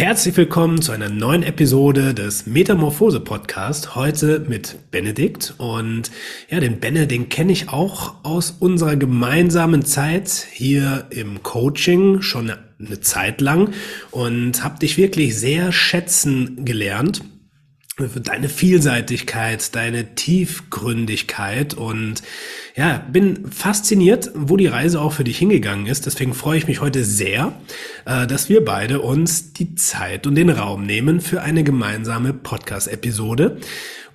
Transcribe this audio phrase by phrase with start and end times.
[0.00, 3.96] Herzlich willkommen zu einer neuen Episode des Metamorphose Podcast.
[3.96, 5.54] Heute mit Benedikt.
[5.58, 6.12] Und
[6.48, 12.52] ja, den Benne, den kenne ich auch aus unserer gemeinsamen Zeit hier im Coaching schon
[12.78, 13.72] eine Zeit lang
[14.12, 17.24] und habe dich wirklich sehr schätzen gelernt
[18.06, 22.22] deine Vielseitigkeit, deine Tiefgründigkeit und
[22.76, 26.06] ja, bin fasziniert, wo die Reise auch für dich hingegangen ist.
[26.06, 27.52] Deswegen freue ich mich heute sehr,
[28.04, 33.58] äh, dass wir beide uns die Zeit und den Raum nehmen für eine gemeinsame Podcast-Episode,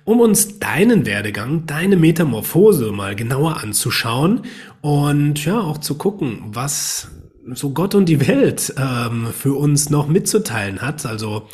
[0.04, 4.42] um uns deinen Werdegang, deine Metamorphose mal genauer anzuschauen
[4.80, 7.08] und ja, auch zu gucken, was
[7.52, 11.04] so Gott und die Welt ähm, für uns noch mitzuteilen hat.
[11.04, 11.48] Also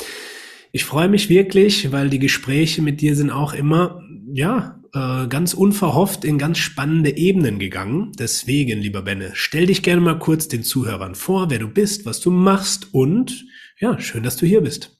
[0.71, 5.53] ich freue mich wirklich, weil die Gespräche mit dir sind auch immer, ja, äh, ganz
[5.53, 8.11] unverhofft in ganz spannende Ebenen gegangen.
[8.17, 12.19] Deswegen, lieber Benne, stell dich gerne mal kurz den Zuhörern vor, wer du bist, was
[12.19, 13.45] du machst und
[13.79, 14.97] ja, schön, dass du hier bist.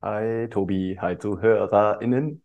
[0.00, 2.42] Hi Tobi, hi ZuhörerInnen.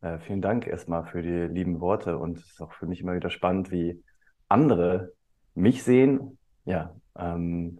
[0.00, 3.14] Äh, vielen Dank erstmal für die lieben Worte und es ist auch für mich immer
[3.14, 4.02] wieder spannend, wie
[4.48, 5.12] andere
[5.54, 6.38] mich sehen.
[6.64, 7.78] Ja, ähm,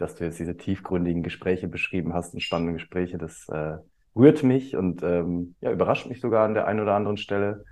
[0.00, 3.18] dass du jetzt diese tiefgründigen Gespräche beschrieben hast und spannende Gespräche.
[3.18, 3.76] Das äh,
[4.16, 7.64] rührt mich und ähm, ja, überrascht mich sogar an der einen oder anderen Stelle.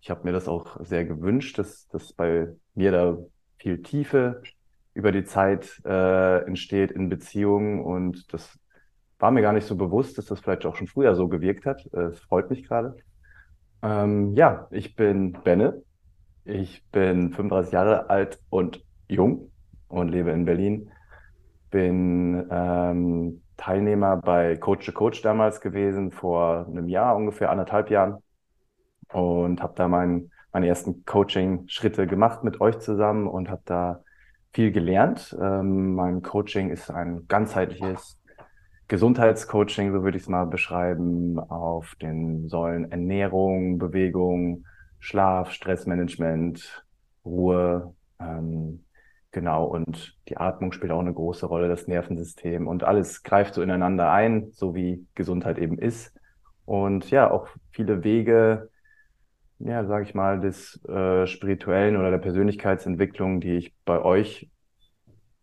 [0.00, 3.18] Ich habe mir das auch sehr gewünscht, dass, dass bei mir da
[3.58, 4.42] viel Tiefe
[4.94, 8.58] über die Zeit äh, entsteht in Beziehungen und das
[9.18, 11.88] war mir gar nicht so bewusst, dass das vielleicht auch schon früher so gewirkt hat.
[11.92, 12.96] Äh, es freut mich gerade.
[13.82, 15.82] Ähm, ja, ich bin Benne.
[16.44, 19.50] Ich bin 35 Jahre alt und jung
[19.88, 20.90] und lebe in Berlin
[21.70, 28.22] bin ähm, Teilnehmer bei Coach to Coach damals gewesen, vor einem Jahr, ungefähr anderthalb Jahren.
[29.12, 34.02] Und habe da mein, meine ersten Coaching-Schritte gemacht mit euch zusammen und habe da
[34.52, 35.36] viel gelernt.
[35.40, 38.18] Ähm, mein Coaching ist ein ganzheitliches
[38.88, 44.64] Gesundheitscoaching, so würde ich es mal beschreiben, auf den Säulen Ernährung, Bewegung,
[44.98, 46.84] Schlaf, Stressmanagement,
[47.24, 48.84] Ruhe, ähm,
[49.32, 53.62] Genau, und die Atmung spielt auch eine große Rolle, das Nervensystem und alles greift so
[53.62, 56.12] ineinander ein, so wie Gesundheit eben ist.
[56.64, 58.70] Und ja, auch viele Wege,
[59.60, 64.50] ja, sage ich mal, des äh, spirituellen oder der Persönlichkeitsentwicklung, die ich bei euch,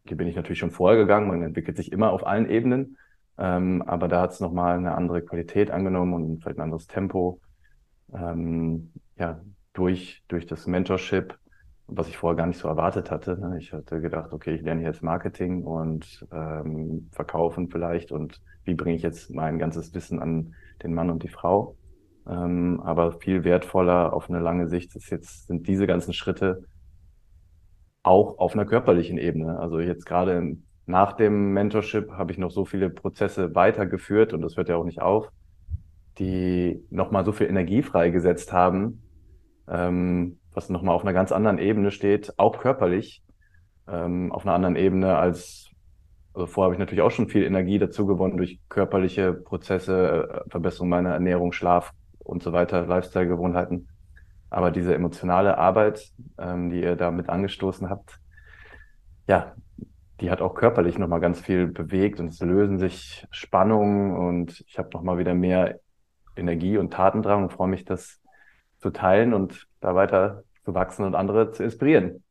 [0.10, 2.98] die bin ich natürlich schon vorher gegangen, man entwickelt sich immer auf allen Ebenen,
[3.38, 7.40] ähm, aber da hat es nochmal eine andere Qualität angenommen und vielleicht ein anderes Tempo.
[8.14, 9.42] Ähm, ja,
[9.74, 11.38] durch, durch das Mentorship
[11.88, 13.40] was ich vorher gar nicht so erwartet hatte.
[13.40, 13.58] Ne?
[13.60, 18.96] Ich hatte gedacht, okay, ich lerne jetzt Marketing und ähm, Verkaufen vielleicht und wie bringe
[18.96, 20.54] ich jetzt mein ganzes Wissen an
[20.84, 21.76] den Mann und die Frau.
[22.28, 26.64] Ähm, aber viel wertvoller auf eine lange Sicht ist jetzt, sind diese ganzen Schritte
[28.04, 29.60] auch auf einer körperlichen Ebene.
[29.60, 34.58] Also jetzt gerade nach dem Mentorship habe ich noch so viele Prozesse weitergeführt und das
[34.58, 35.30] hört ja auch nicht auf,
[36.18, 39.02] die nochmal so viel Energie freigesetzt haben,
[39.70, 43.24] ähm, was nochmal auf einer ganz anderen Ebene steht, auch körperlich,
[43.88, 45.70] ähm, auf einer anderen Ebene als,
[46.34, 50.50] also vorher habe ich natürlich auch schon viel Energie dazu gewonnen durch körperliche Prozesse, äh,
[50.50, 53.88] Verbesserung meiner Ernährung, Schlaf und so weiter, Lifestyle-Gewohnheiten.
[54.50, 58.20] Aber diese emotionale Arbeit, ähm, die ihr damit angestoßen habt,
[59.28, 59.54] ja,
[60.20, 64.80] die hat auch körperlich nochmal ganz viel bewegt und es lösen sich Spannungen und ich
[64.80, 65.80] habe nochmal wieder mehr
[66.36, 68.20] Energie und Tatendrang und freue mich, das
[68.80, 72.24] zu teilen und da weiter zu wachsen und andere zu inspirieren.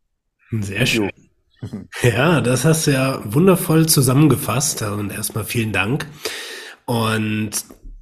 [0.50, 1.10] Sehr schön.
[2.02, 6.06] Ja, das hast du ja wundervoll zusammengefasst und erstmal vielen Dank.
[6.84, 7.52] Und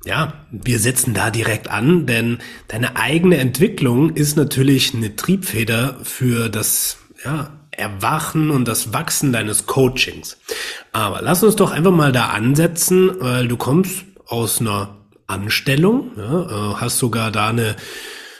[0.05, 6.49] ja, wir setzen da direkt an, denn deine eigene Entwicklung ist natürlich eine Triebfeder für
[6.49, 10.37] das ja, Erwachen und das Wachsen deines Coachings.
[10.92, 14.97] Aber lass uns doch einfach mal da ansetzen, weil du kommst aus einer
[15.28, 17.77] Anstellung, ja, äh, hast sogar da eine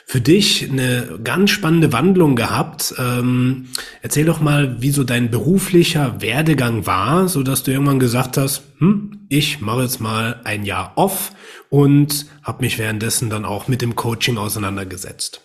[0.06, 2.94] für dich eine ganz spannende Wandlung gehabt.
[2.98, 3.68] Ähm,
[4.02, 8.62] erzähl doch mal, wie so dein beruflicher Werdegang war, so dass du irgendwann gesagt hast,
[8.78, 11.32] hm, ich mache jetzt mal ein Jahr off
[11.70, 15.40] und habe mich währenddessen dann auch mit dem Coaching auseinandergesetzt.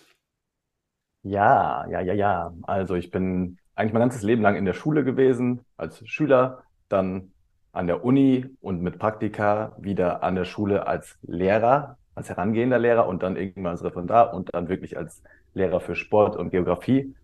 [1.22, 2.52] Ja, ja, ja, ja.
[2.62, 7.32] Also ich bin eigentlich mein ganzes Leben lang in der Schule gewesen, als Schüler, dann
[7.72, 13.08] an der Uni und mit Praktika wieder an der Schule als Lehrer als herangehender Lehrer
[13.08, 15.22] und dann irgendwann als Referendar und dann wirklich als
[15.54, 17.14] Lehrer für Sport und Geografie.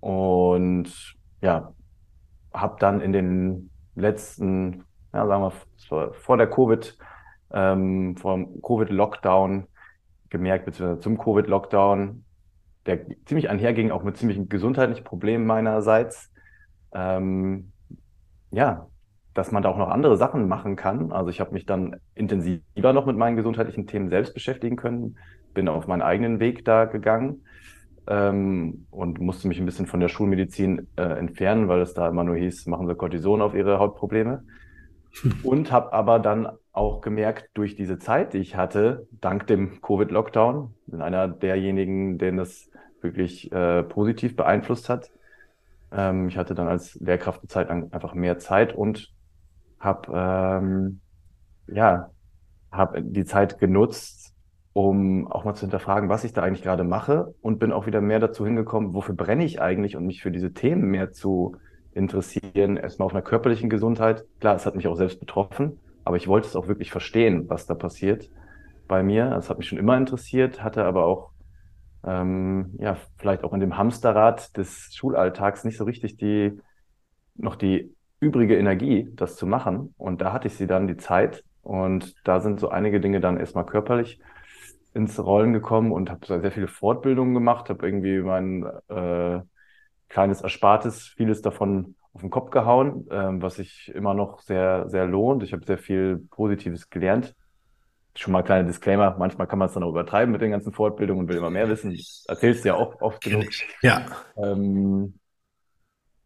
[0.00, 1.72] und ja,
[2.52, 5.52] habe dann in den letzten, ja, sagen
[5.88, 6.96] wir, vor der Covid,
[7.52, 9.66] ähm, vom Covid-Lockdown
[10.30, 12.24] gemerkt, beziehungsweise zum Covid-Lockdown,
[12.86, 16.32] der ziemlich einherging, auch mit ziemlichen gesundheitlichen Problemen meinerseits.
[16.92, 17.72] Ähm,
[18.50, 18.88] ja,
[19.34, 21.12] dass man da auch noch andere Sachen machen kann.
[21.12, 25.16] Also ich habe mich dann intensiver noch mit meinen gesundheitlichen Themen selbst beschäftigen können,
[25.54, 27.42] bin auf meinen eigenen Weg da gegangen
[28.08, 32.24] ähm, und musste mich ein bisschen von der Schulmedizin äh, entfernen, weil es da immer
[32.24, 34.44] nur hieß, machen Sie Cortison auf Ihre Hautprobleme.
[35.22, 35.32] Hm.
[35.42, 40.74] Und habe aber dann auch gemerkt, durch diese Zeit, die ich hatte, dank dem Covid-Lockdown,
[40.86, 42.70] bin einer derjenigen, den das
[43.00, 45.10] wirklich äh, positiv beeinflusst hat.
[45.92, 49.12] Ähm, ich hatte dann als Lehrkraft eine Zeit lang einfach mehr Zeit und
[49.80, 51.00] habe ähm,
[51.66, 52.10] ja
[52.70, 54.34] habe die Zeit genutzt,
[54.72, 58.00] um auch mal zu hinterfragen, was ich da eigentlich gerade mache und bin auch wieder
[58.00, 61.56] mehr dazu hingekommen, wofür brenne ich eigentlich und mich für diese Themen mehr zu
[61.92, 62.76] interessieren.
[62.76, 64.24] Erstmal auf einer körperlichen Gesundheit.
[64.40, 67.66] Klar, es hat mich auch selbst betroffen, aber ich wollte es auch wirklich verstehen, was
[67.66, 68.30] da passiert
[68.86, 69.30] bei mir.
[69.30, 71.30] Das hat mich schon immer interessiert, hatte aber auch
[72.06, 76.60] ähm, ja vielleicht auch in dem Hamsterrad des Schulalltags nicht so richtig die
[77.34, 79.94] noch die übrige Energie, das zu machen.
[79.96, 83.38] Und da hatte ich sie dann die Zeit und da sind so einige Dinge dann
[83.38, 84.20] erstmal körperlich
[84.94, 89.40] ins Rollen gekommen und habe sehr viele Fortbildungen gemacht, habe irgendwie mein äh,
[90.08, 95.06] kleines Erspartes, vieles davon auf den Kopf gehauen, äh, was sich immer noch sehr, sehr
[95.06, 95.42] lohnt.
[95.42, 97.36] Ich habe sehr viel Positives gelernt.
[98.14, 100.72] Schon mal ein kleiner Disclaimer, manchmal kann man es dann auch übertreiben mit den ganzen
[100.72, 101.96] Fortbildungen und will immer mehr wissen.
[102.26, 103.44] Erzählst du ja auch oft genug.
[103.82, 104.06] Ja.
[104.36, 105.20] Ähm,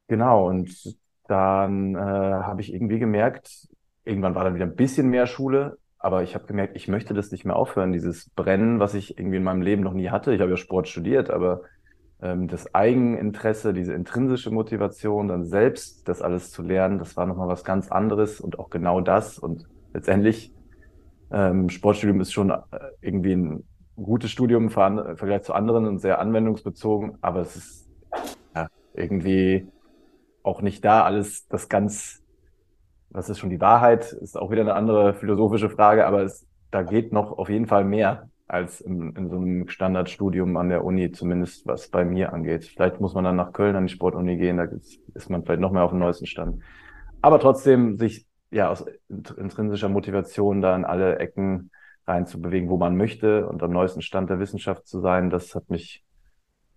[0.07, 0.97] genau, und
[1.29, 3.69] dann äh, habe ich irgendwie gemerkt,
[4.05, 7.31] irgendwann war dann wieder ein bisschen mehr Schule, aber ich habe gemerkt, ich möchte das
[7.31, 10.35] nicht mehr aufhören, dieses Brennen, was ich irgendwie in meinem Leben noch nie hatte.
[10.35, 11.63] Ich habe ja Sport studiert, aber
[12.21, 17.49] ähm, das Eigeninteresse, diese intrinsische Motivation, dann selbst das alles zu lernen, das war nochmal
[17.49, 19.39] was ganz anderes und auch genau das.
[19.39, 20.53] Und letztendlich,
[21.31, 22.63] ähm, Sportstudium ist schon äh,
[23.01, 23.65] irgendwie ein
[23.97, 27.91] gutes Studium im Vergleich zu anderen und sehr anwendungsbezogen, aber es ist
[28.55, 29.69] ja, irgendwie
[30.43, 32.23] auch nicht da alles das ganz
[33.13, 36.83] was ist schon die Wahrheit, ist auch wieder eine andere philosophische Frage, aber es, da
[36.83, 41.13] geht noch auf jeden Fall mehr als in, in so einem Standardstudium an der Uni,
[41.13, 42.65] zumindest was bei mir angeht.
[42.65, 44.67] Vielleicht muss man dann nach Köln an die Sportuni gehen, da
[45.15, 46.63] ist man vielleicht noch mehr auf dem neuesten Stand.
[47.21, 51.71] Aber trotzdem sich ja aus intrinsischer Motivation da in alle Ecken
[52.07, 56.03] reinzubewegen, wo man möchte und am neuesten Stand der Wissenschaft zu sein, das hat mich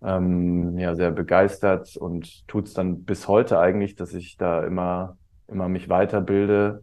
[0.02, 5.16] ähm, ja sehr begeistert und tut's dann bis heute eigentlich, dass ich da immer
[5.48, 6.82] immer mich weiterbilde,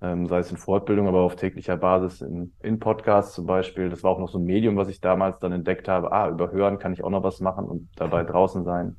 [0.00, 3.90] ähm, sei es in Fortbildung, aber auf täglicher Basis in, in Podcasts zum Beispiel.
[3.90, 6.12] Das war auch noch so ein Medium, was ich damals dann entdeckt habe.
[6.12, 8.96] Ah, über Hören kann ich auch noch was machen und dabei draußen sein.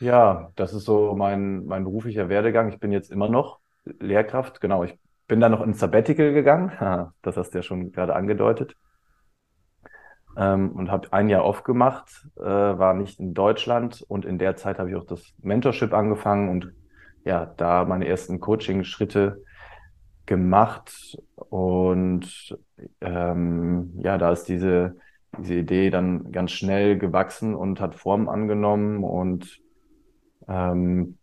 [0.00, 2.68] Ja, das ist so mein, mein beruflicher Werdegang.
[2.68, 4.60] Ich bin jetzt immer noch Lehrkraft.
[4.60, 4.96] Genau, ich
[5.26, 6.72] bin dann noch ins Sabbatical gegangen.
[7.22, 8.74] Das hast du ja schon gerade angedeutet.
[10.38, 14.04] Ähm, und habe ein Jahr aufgemacht, äh, war nicht in Deutschland.
[14.06, 16.72] Und in der Zeit habe ich auch das Mentorship angefangen und
[17.24, 19.42] ja, da meine ersten Coaching-Schritte
[20.26, 21.18] gemacht.
[21.34, 22.56] Und
[23.00, 24.96] ähm, ja, da ist diese,
[25.36, 29.02] diese Idee dann ganz schnell gewachsen und hat Form angenommen.
[29.02, 29.60] Und
[30.46, 31.18] ähm,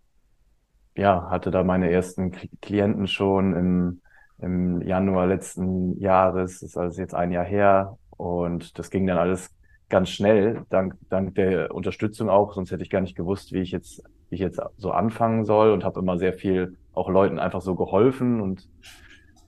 [0.97, 2.31] ja, hatte da meine ersten
[2.61, 4.01] Klienten schon im,
[4.39, 9.55] im Januar letzten Jahres, ist also jetzt ein Jahr her und das ging dann alles
[9.89, 13.71] ganz schnell, dank, dank der Unterstützung auch, sonst hätte ich gar nicht gewusst, wie ich
[13.71, 17.61] jetzt wie ich jetzt so anfangen soll und habe immer sehr viel auch Leuten einfach
[17.61, 18.67] so geholfen und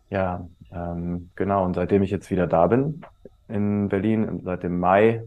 [0.10, 1.66] ja, ähm, genau.
[1.66, 3.02] Und seitdem ich jetzt wieder da bin
[3.48, 5.24] in Berlin, seit dem Mai,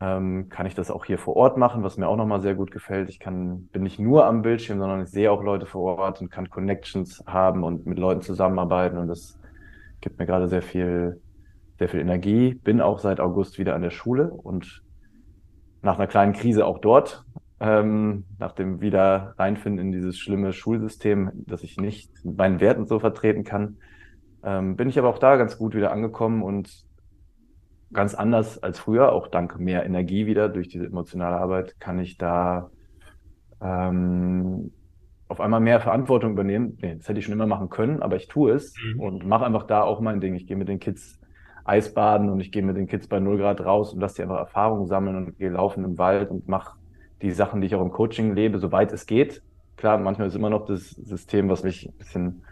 [0.00, 2.70] ähm, kann ich das auch hier vor Ort machen, was mir auch nochmal sehr gut
[2.70, 3.10] gefällt.
[3.10, 6.30] Ich kann, bin nicht nur am Bildschirm, sondern ich sehe auch Leute vor Ort und
[6.30, 9.38] kann Connections haben und mit Leuten zusammenarbeiten und das
[10.00, 11.20] gibt mir gerade sehr viel,
[11.82, 12.54] sehr viel Energie.
[12.54, 14.84] Bin auch seit August wieder an der Schule und
[15.82, 17.24] nach einer kleinen Krise auch dort
[17.58, 22.86] ähm, nach dem wieder reinfinden in dieses schlimme Schulsystem, das ich nicht mit meinen Werten
[22.86, 23.78] so vertreten kann,
[24.44, 26.70] ähm, bin ich aber auch da ganz gut wieder angekommen und
[27.92, 32.16] ganz anders als früher, auch dank mehr Energie wieder durch diese emotionale Arbeit, kann ich
[32.16, 32.70] da
[33.60, 34.70] ähm,
[35.26, 36.78] auf einmal mehr Verantwortung übernehmen.
[36.80, 39.00] Nee, das hätte ich schon immer machen können, aber ich tue es mhm.
[39.00, 40.36] und mache einfach da auch mein Ding.
[40.36, 41.18] Ich gehe mit den Kids
[41.64, 44.38] Eisbaden und ich gehe mit den Kids bei 0 Grad raus und lasse die einfach
[44.38, 46.76] Erfahrungen sammeln und gehe laufen im Wald und mache
[47.22, 49.42] die Sachen, die ich auch im Coaching lebe, soweit es geht.
[49.76, 52.42] Klar, manchmal ist immer noch das System, was mich ein bisschen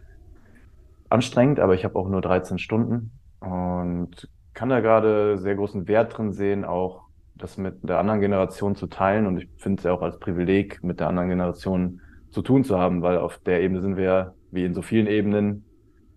[1.08, 6.16] anstrengt, aber ich habe auch nur 13 Stunden und kann da gerade sehr großen Wert
[6.16, 7.02] drin sehen, auch
[7.36, 9.26] das mit der anderen Generation zu teilen.
[9.26, 12.00] Und ich finde es ja auch als Privileg, mit der anderen Generation
[12.30, 15.64] zu tun zu haben, weil auf der Ebene sind wir, wie in so vielen Ebenen,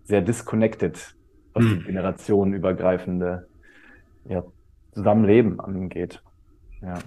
[0.04, 1.16] sehr disconnected,
[1.54, 1.78] was hm.
[1.78, 3.46] die generationenübergreifende
[4.28, 4.44] ja,
[4.92, 6.22] Zusammenleben angeht.
[6.82, 6.98] Ja.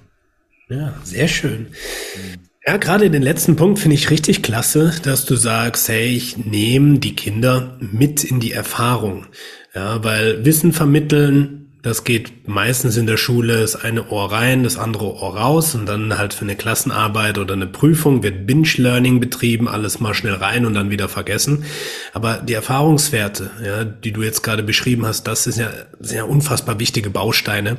[0.70, 1.68] ja, sehr schön.
[1.68, 2.48] Hm.
[2.66, 7.00] Ja, gerade den letzten Punkt finde ich richtig klasse, dass du sagst, hey, ich nehme
[7.00, 9.26] die Kinder mit in die Erfahrung.
[9.74, 14.78] Ja, weil Wissen vermitteln das geht meistens in der Schule, das eine Ohr rein, das
[14.78, 19.68] andere Ohr raus und dann halt für eine Klassenarbeit oder eine Prüfung wird Binge-Learning betrieben,
[19.68, 21.66] alles mal schnell rein und dann wieder vergessen.
[22.14, 25.70] Aber die Erfahrungswerte, ja, die du jetzt gerade beschrieben hast, das ist ja
[26.00, 27.78] sehr unfassbar wichtige Bausteine,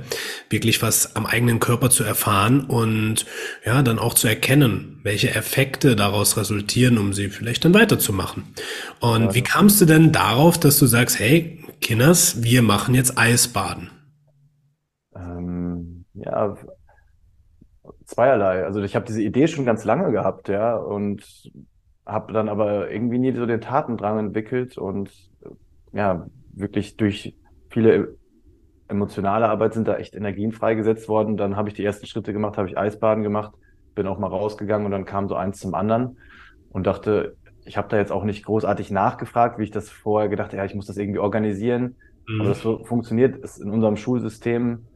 [0.48, 3.26] wirklich was am eigenen Körper zu erfahren und
[3.66, 8.44] ja, dann auch zu erkennen, welche Effekte daraus resultieren, um sie vielleicht dann weiterzumachen.
[9.00, 9.34] Und ja.
[9.34, 13.90] wie kamst du denn darauf, dass du sagst, hey, Kinders, wir machen jetzt Eisbaden?
[16.24, 16.56] Ja,
[18.04, 18.64] zweierlei.
[18.64, 21.24] Also ich habe diese Idee schon ganz lange gehabt, ja, und
[22.06, 25.10] habe dann aber irgendwie nie so den Tatendrang entwickelt und
[25.92, 27.36] ja, wirklich durch
[27.70, 28.16] viele
[28.88, 31.36] emotionale Arbeit sind da echt Energien freigesetzt worden.
[31.36, 33.52] Dann habe ich die ersten Schritte gemacht, habe ich Eisbaden gemacht,
[33.94, 36.18] bin auch mal rausgegangen und dann kam so eins zum anderen
[36.70, 40.54] und dachte, ich habe da jetzt auch nicht großartig nachgefragt, wie ich das vorher gedacht,
[40.54, 41.96] ja, ich muss das irgendwie organisieren.
[42.26, 42.40] Mhm.
[42.40, 44.86] Aber das funktioniert ist in unserem Schulsystem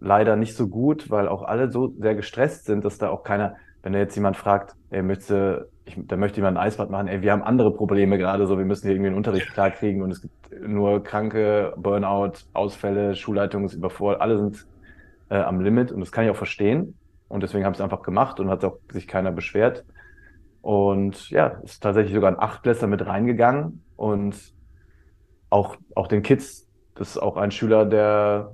[0.00, 3.56] leider nicht so gut, weil auch alle so sehr gestresst sind, dass da auch keiner,
[3.82, 7.22] wenn da jetzt jemand fragt, ey, möchte, ich, da möchte jemand ein Eisbad machen, ey,
[7.22, 10.22] wir haben andere Probleme gerade, so, wir müssen hier irgendwie einen Unterricht klarkriegen und es
[10.22, 14.66] gibt nur Kranke, Burnout, Ausfälle, Schulleitung ist überfordert, alle sind
[15.30, 16.94] äh, am Limit und das kann ich auch verstehen
[17.28, 19.84] und deswegen habe ich es einfach gemacht und hat auch sich keiner beschwert.
[20.62, 24.36] Und ja, ist tatsächlich sogar ein Achtklässler mit reingegangen und
[25.48, 28.52] auch, auch den Kids, das ist auch ein Schüler, der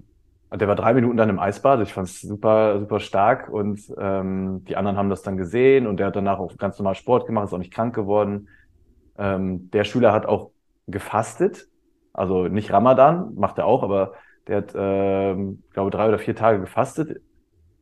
[0.57, 1.81] der war drei Minuten dann im Eisbad.
[1.81, 3.49] Ich fand es super, super stark.
[3.49, 6.95] Und ähm, die anderen haben das dann gesehen und der hat danach auch ganz normal
[6.95, 8.49] Sport gemacht, ist auch nicht krank geworden.
[9.19, 10.51] Ähm, der Schüler hat auch
[10.87, 11.69] gefastet.
[12.13, 14.13] Also nicht Ramadan, macht er auch, aber
[14.47, 17.23] der hat, ähm, glaube drei oder vier Tage gefastet.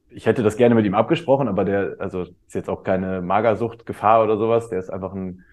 [0.08, 4.22] Ich hätte das gerne mit ihm abgesprochen, aber der, also ist jetzt auch keine Magersucht-Gefahr
[4.22, 4.68] oder sowas.
[4.68, 5.44] Der ist einfach ein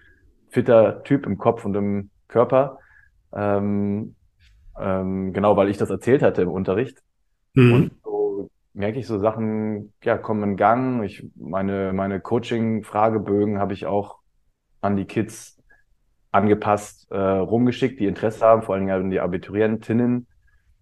[0.50, 2.78] fitter Typ im Kopf und im Körper.
[3.32, 4.14] Ähm,
[4.78, 7.02] ähm, genau, weil ich das erzählt hatte im Unterricht.
[7.54, 7.72] Mhm.
[7.72, 11.02] Und so merke ich so Sachen, ja, kommen in Gang.
[11.02, 14.18] Ich, meine, meine Coaching-Fragebögen habe ich auch
[14.80, 15.60] an die Kids
[16.30, 20.26] angepasst, äh, rumgeschickt, die Interesse haben, vor allen Dingen an die Abiturientinnen,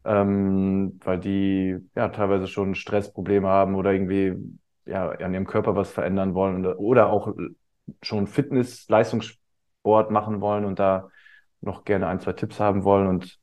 [0.05, 4.35] ähm, weil die ja teilweise schon Stressprobleme haben oder irgendwie
[4.85, 7.35] ja an ihrem Körper was verändern wollen oder, oder auch
[8.03, 11.09] schon Fitness, Leistungssport machen wollen und da
[11.61, 13.39] noch gerne ein, zwei Tipps haben wollen und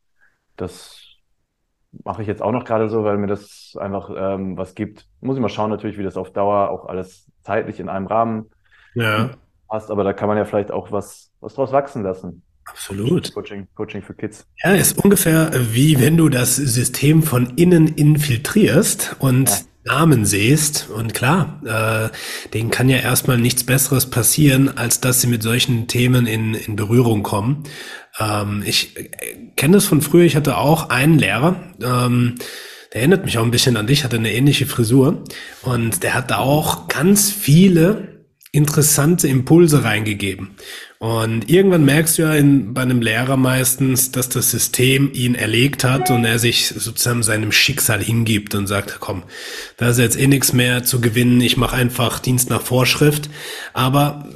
[0.55, 1.02] das
[2.03, 5.07] mache ich jetzt auch noch gerade so, weil mir das einfach ähm, was gibt.
[5.21, 8.49] Muss ich mal schauen natürlich, wie das auf Dauer auch alles zeitlich in einem Rahmen
[8.95, 9.31] ja.
[9.67, 12.43] passt, aber da kann man ja vielleicht auch was, was draus wachsen lassen.
[12.65, 13.33] Absolut.
[13.33, 14.47] Coaching, Coaching für Kids.
[14.63, 19.57] Ja, ist ungefähr wie wenn du das System von innen infiltrierst und ja.
[19.85, 20.89] Namen siehst.
[20.89, 25.87] Und klar, äh, denen kann ja erstmal nichts Besseres passieren, als dass sie mit solchen
[25.87, 27.63] Themen in, in Berührung kommen.
[28.19, 29.09] Ähm, ich äh,
[29.55, 32.35] kenne das von früher, ich hatte auch einen Lehrer, ähm,
[32.93, 35.23] der erinnert mich auch ein bisschen an dich, hatte eine ähnliche Frisur
[35.63, 38.13] und der hat da auch ganz viele
[38.51, 40.51] interessante Impulse reingegeben.
[40.99, 45.83] Und irgendwann merkst du ja in, bei einem Lehrer meistens, dass das System ihn erlegt
[45.83, 49.23] hat und er sich sozusagen seinem Schicksal hingibt und sagt, komm,
[49.77, 53.29] da ist jetzt eh nichts mehr zu gewinnen, ich mache einfach Dienst nach Vorschrift.
[53.73, 54.29] Aber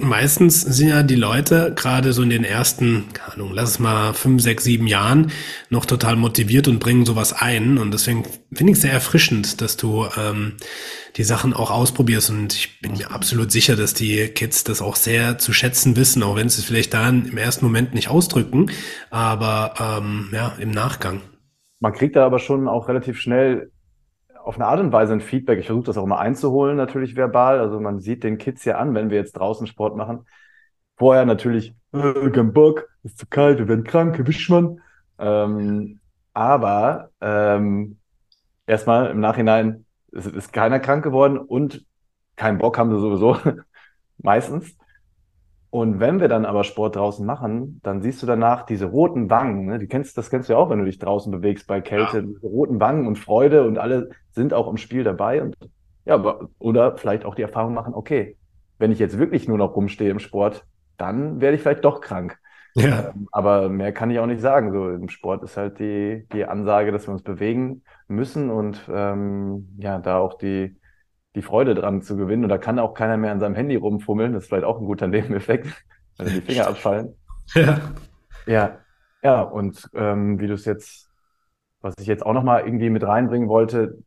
[0.00, 4.12] meistens sind ja die Leute gerade so in den ersten, keine Ahnung, lass es mal
[4.12, 5.30] fünf, sechs, sieben Jahren
[5.70, 7.78] noch total motiviert und bringen sowas ein.
[7.78, 10.54] Und deswegen finde ich es sehr erfrischend, dass du ähm,
[11.16, 12.30] die Sachen auch ausprobierst.
[12.30, 16.22] Und ich bin mir absolut sicher, dass die Kids das auch sehr zu schätzen wissen,
[16.22, 18.70] auch wenn sie es vielleicht dann im ersten Moment nicht ausdrücken,
[19.10, 21.20] aber ähm, ja, im Nachgang.
[21.80, 23.71] Man kriegt da aber schon auch relativ schnell
[24.44, 25.58] auf eine Art und Weise ein Feedback.
[25.58, 27.60] Ich versuche das auch immer einzuholen, natürlich verbal.
[27.60, 30.26] Also man sieht den Kids ja an, wenn wir jetzt draußen Sport machen.
[30.96, 34.80] Vorher natürlich, äh, kein Bock, ist zu kalt, wir werden krank, erwischt man.
[35.18, 36.00] Ähm,
[36.34, 37.98] aber ähm,
[38.66, 41.84] erstmal im Nachhinein ist, ist keiner krank geworden und
[42.36, 43.36] keinen Bock haben sie sowieso
[44.18, 44.76] meistens.
[45.72, 49.64] Und wenn wir dann aber Sport draußen machen, dann siehst du danach diese roten Wangen.
[49.64, 49.78] Ne?
[49.78, 52.18] Die kennst, das kennst du ja auch, wenn du dich draußen bewegst bei Kälte.
[52.18, 52.22] Ja.
[52.22, 55.40] Diese roten Wangen und Freude und alle sind auch im Spiel dabei.
[55.40, 55.56] Und
[56.04, 56.22] ja,
[56.58, 58.36] oder vielleicht auch die Erfahrung machen, okay,
[58.76, 60.66] wenn ich jetzt wirklich nur noch rumstehe im Sport,
[60.98, 62.38] dann werde ich vielleicht doch krank.
[62.74, 63.08] Ja.
[63.14, 64.72] Ähm, aber mehr kann ich auch nicht sagen.
[64.72, 69.74] So im Sport ist halt die, die Ansage, dass wir uns bewegen müssen und ähm,
[69.78, 70.76] ja, da auch die,
[71.34, 72.44] die Freude dran zu gewinnen.
[72.44, 74.32] Und da kann auch keiner mehr an seinem Handy rumfummeln.
[74.32, 75.68] Das ist vielleicht auch ein guter Nebeneffekt,
[76.18, 77.14] wenn die Finger abfallen.
[77.54, 77.80] Ja.
[78.46, 78.78] Ja,
[79.22, 81.10] ja, und ähm, wie du es jetzt,
[81.80, 83.98] was ich jetzt auch nochmal irgendwie mit reinbringen wollte,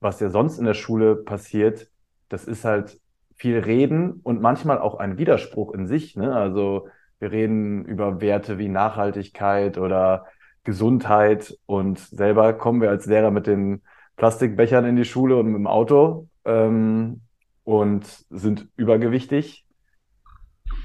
[0.00, 1.88] was ja sonst in der Schule passiert,
[2.28, 3.00] das ist halt
[3.36, 6.16] viel Reden und manchmal auch ein Widerspruch in sich.
[6.16, 6.34] Ne?
[6.34, 10.26] Also wir reden über Werte wie Nachhaltigkeit oder
[10.64, 13.82] Gesundheit und selber kommen wir als Lehrer mit den
[14.16, 17.20] Plastikbechern in die Schule und mit dem Auto ähm,
[17.64, 19.66] und sind übergewichtig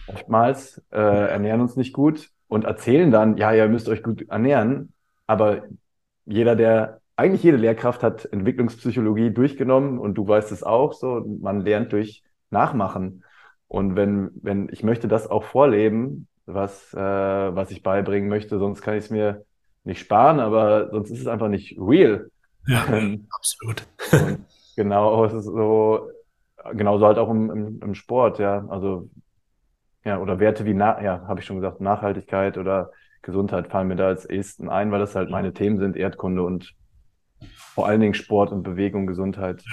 [0.08, 4.94] oftmals, äh, ernähren uns nicht gut und erzählen dann, ja, ihr müsst euch gut ernähren,
[5.28, 5.64] aber
[6.26, 11.62] jeder, der eigentlich jede Lehrkraft hat Entwicklungspsychologie durchgenommen und du weißt es auch so, man
[11.62, 13.24] lernt durch Nachmachen.
[13.68, 18.82] Und wenn, wenn, ich möchte das auch vorleben, was, äh, was ich beibringen möchte, sonst
[18.82, 19.46] kann ich es mir
[19.84, 22.30] nicht sparen, aber sonst ist es einfach nicht real.
[22.68, 23.88] Ja, ähm, absolut.
[24.76, 26.10] Genau, es ist so,
[26.74, 28.66] genauso halt auch im, im, im Sport, ja.
[28.70, 29.10] Also,
[30.06, 33.96] ja, oder Werte wie, na, ja, habe ich schon gesagt, Nachhaltigkeit oder Gesundheit fallen mir
[33.96, 36.76] da als ehesten ein, weil das halt meine Themen sind, Erdkunde und
[37.74, 39.64] vor allen Dingen Sport und Bewegung, Gesundheit.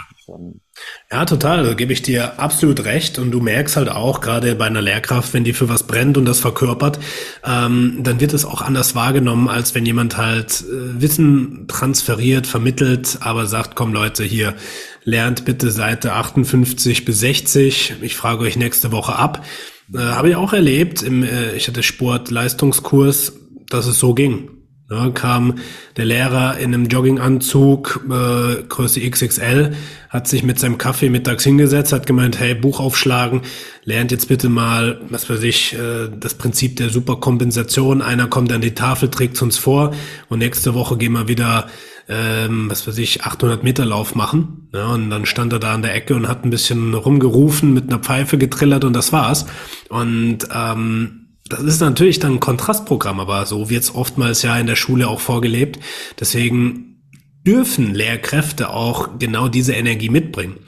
[1.10, 3.18] Ja, total, da gebe ich dir absolut recht.
[3.18, 6.24] Und du merkst halt auch, gerade bei einer Lehrkraft, wenn die für was brennt und
[6.24, 7.00] das verkörpert,
[7.44, 13.18] ähm, dann wird es auch anders wahrgenommen, als wenn jemand halt äh, Wissen transferiert, vermittelt,
[13.20, 14.54] aber sagt, komm Leute, hier,
[15.02, 17.94] lernt bitte Seite 58 bis 60.
[18.02, 19.44] Ich frage euch nächste Woche ab.
[19.92, 21.02] Äh, Habe ich auch erlebt.
[21.02, 23.32] Im, äh, ich hatte Sport-Leistungskurs,
[23.68, 24.57] dass es so ging.
[24.90, 25.56] Ja, kam
[25.98, 29.74] der Lehrer in einem Jogginganzug, äh, Größe XXL,
[30.08, 33.42] hat sich mit seinem Kaffee mittags hingesetzt, hat gemeint, hey, Buch aufschlagen,
[33.84, 38.00] lernt jetzt bitte mal, was weiß ich, äh, das Prinzip der Superkompensation.
[38.00, 39.92] Einer kommt an die Tafel, trägt uns vor
[40.30, 41.66] und nächste Woche gehen wir wieder,
[42.08, 44.70] ähm, was weiß ich, 800 Meter Lauf machen.
[44.72, 47.90] Ja, und dann stand er da an der Ecke und hat ein bisschen rumgerufen, mit
[47.90, 49.44] einer Pfeife getrillert und das war's.
[49.90, 51.17] Und ähm,
[51.48, 55.08] das ist natürlich dann ein Kontrastprogramm, aber so wird es oftmals ja in der Schule
[55.08, 55.78] auch vorgelebt.
[56.18, 57.02] Deswegen
[57.46, 60.58] dürfen Lehrkräfte auch genau diese Energie mitbringen.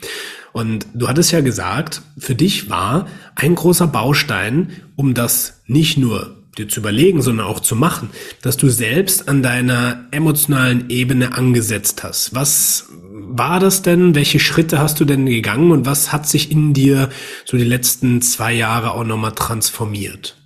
[0.53, 6.37] Und du hattest ja gesagt, für dich war ein großer Baustein, um das nicht nur
[6.57, 8.09] dir zu überlegen, sondern auch zu machen,
[8.41, 12.35] dass du selbst an deiner emotionalen Ebene angesetzt hast.
[12.35, 14.15] Was war das denn?
[14.15, 17.09] Welche Schritte hast du denn gegangen und was hat sich in dir
[17.45, 20.40] so die letzten zwei Jahre auch nochmal transformiert?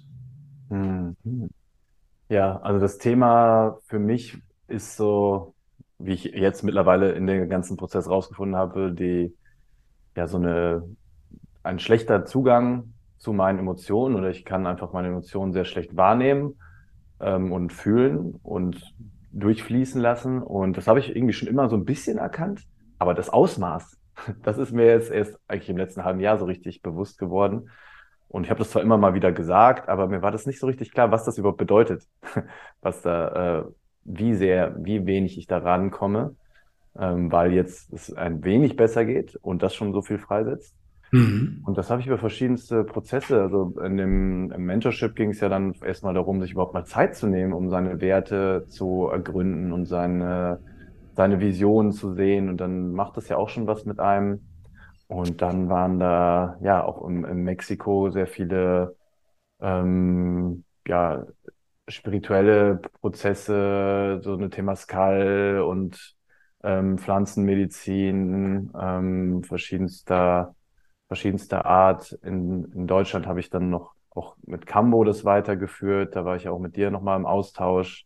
[0.69, 1.49] Mhm.
[2.29, 5.55] Ja, also das Thema für mich ist so,
[5.99, 9.35] wie ich jetzt mittlerweile in dem ganzen Prozess rausgefunden habe, die,
[10.15, 10.89] ja, so eine,
[11.63, 16.59] ein schlechter Zugang zu meinen Emotionen oder ich kann einfach meine Emotionen sehr schlecht wahrnehmen
[17.19, 18.81] ähm, und fühlen und
[19.31, 20.41] durchfließen lassen.
[20.41, 22.63] Und das habe ich irgendwie schon immer so ein bisschen erkannt.
[22.99, 23.97] Aber das Ausmaß,
[24.43, 27.69] das ist mir jetzt erst eigentlich im letzten halben Jahr so richtig bewusst geworden.
[28.35, 30.67] Und ich habe das zwar immer mal wieder gesagt, aber mir war das nicht so
[30.67, 32.05] richtig klar, was das überhaupt bedeutet,
[32.81, 33.63] was da, äh,
[34.03, 36.35] wie sehr, wie wenig ich da rankomme,
[36.99, 40.75] ähm, weil jetzt es ein wenig besser geht und das schon so viel freisetzt.
[41.13, 41.63] Mhm.
[41.65, 43.41] Und das habe ich über verschiedenste Prozesse.
[43.41, 47.15] Also in dem im Mentorship ging es ja dann erstmal darum, sich überhaupt mal Zeit
[47.15, 50.59] zu nehmen, um seine Werte zu ergründen und seine,
[51.13, 52.49] seine Visionen zu sehen.
[52.49, 54.41] Und dann macht das ja auch schon was mit einem.
[55.07, 58.95] Und dann waren da ja auch in, in Mexiko sehr viele
[59.61, 61.25] ähm, ja,
[61.87, 66.15] spirituelle Prozesse, so eine Temascal und
[66.63, 70.55] ähm, Pflanzenmedizin ähm, verschiedenster,
[71.07, 72.13] verschiedenster Art.
[72.23, 76.15] In, in Deutschland habe ich dann noch auch mit Cambo das weitergeführt.
[76.15, 78.05] Da war ich auch mit dir nochmal im Austausch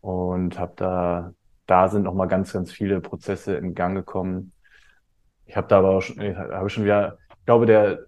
[0.00, 1.34] und habe da,
[1.66, 4.52] da sind nochmal ganz, ganz viele Prozesse in Gang gekommen.
[5.46, 8.00] Ich habe da aber auch schon, habe schon wieder, ich glaube, der,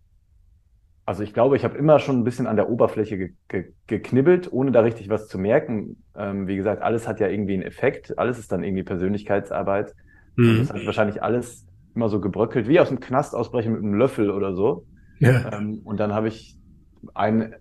[1.07, 4.53] also ich glaube, ich habe immer schon ein bisschen an der Oberfläche ge ge geknibbelt,
[4.53, 6.03] ohne da richtig was zu merken.
[6.17, 9.95] Ähm, wie gesagt, alles hat ja irgendwie einen Effekt, alles ist dann irgendwie Persönlichkeitsarbeit.
[10.37, 10.59] Mhm.
[10.59, 14.31] Das hat wahrscheinlich alles immer so gebröckelt, wie aus dem Knast ausbrechen mit einem Löffel
[14.31, 14.85] oder so.
[15.19, 15.53] Ja.
[15.53, 16.57] Ähm, und dann habe ich
[17.15, 17.55] ein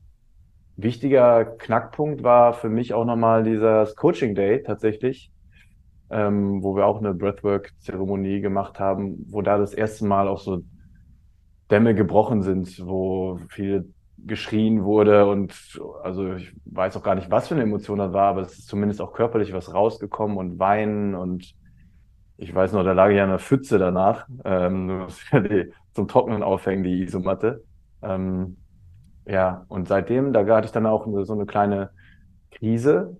[0.75, 5.31] wichtiger Knackpunkt war für mich auch nochmal dieser Coaching Day tatsächlich,
[6.09, 10.63] ähm, wo wir auch eine Breathwork-Zeremonie gemacht haben, wo da das erste Mal auch so
[11.69, 13.93] Dämme gebrochen sind, wo viel
[14.25, 15.53] geschrien wurde und
[16.03, 18.67] also ich weiß auch gar nicht, was für eine Emotion das war, aber es ist
[18.67, 21.53] zumindest auch körperlich was rausgekommen und Weinen und
[22.37, 25.07] ich weiß noch, da lag ich an der Pfütze danach, ähm,
[25.93, 27.63] zum Trocknen aufhängen, die Isomatte.
[28.01, 28.57] Ähm,
[29.25, 31.89] ja, und seitdem, da hatte ich dann auch so eine kleine
[32.51, 33.17] Krise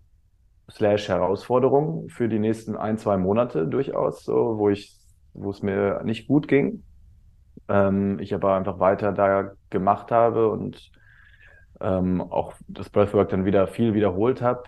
[0.70, 4.96] slash Herausforderung für die nächsten ein, zwei Monate durchaus, so, wo ich,
[5.34, 6.84] wo es mir nicht gut ging.
[7.70, 10.92] Ähm, ich aber einfach weiter da gemacht habe und
[11.82, 14.64] ähm, auch das Breathwork dann wieder viel wiederholt habe.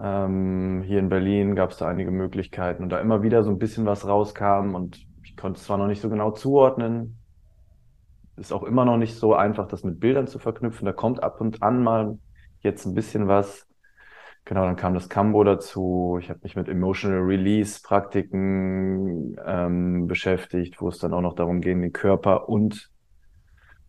[0.00, 3.58] Ähm, hier in Berlin gab es da einige Möglichkeiten und da immer wieder so ein
[3.58, 7.18] bisschen was rauskam und ich konnte es zwar noch nicht so genau zuordnen,
[8.36, 10.86] ist auch immer noch nicht so einfach, das mit Bildern zu verknüpfen.
[10.86, 12.18] Da kommt ab und an mal
[12.60, 13.67] jetzt ein bisschen was.
[14.48, 16.16] Genau, dann kam das Cambo dazu.
[16.22, 21.60] Ich habe mich mit Emotional Release Praktiken ähm, beschäftigt, wo es dann auch noch darum
[21.60, 22.88] ging, den Körper und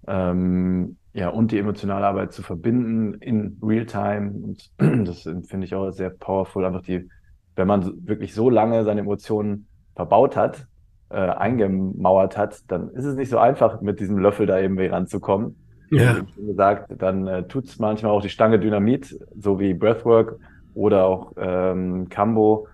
[0.05, 4.31] ähm, ja und die emotionale Arbeit zu verbinden in Realtime.
[4.31, 4.69] Und
[5.07, 6.65] das finde ich auch sehr powerful.
[6.65, 7.07] Einfach die,
[7.55, 10.67] wenn man wirklich so lange seine Emotionen verbaut hat,
[11.07, 15.68] äh, eingemauert hat, dann ist es nicht so einfach, mit diesem Löffel da eben ranzukommen.
[15.91, 16.21] Ja.
[16.35, 20.39] Wie gesagt, dann äh, tut manchmal auch die Stange Dynamit, so wie Breathwork
[20.73, 22.67] oder auch ähm, Cambo.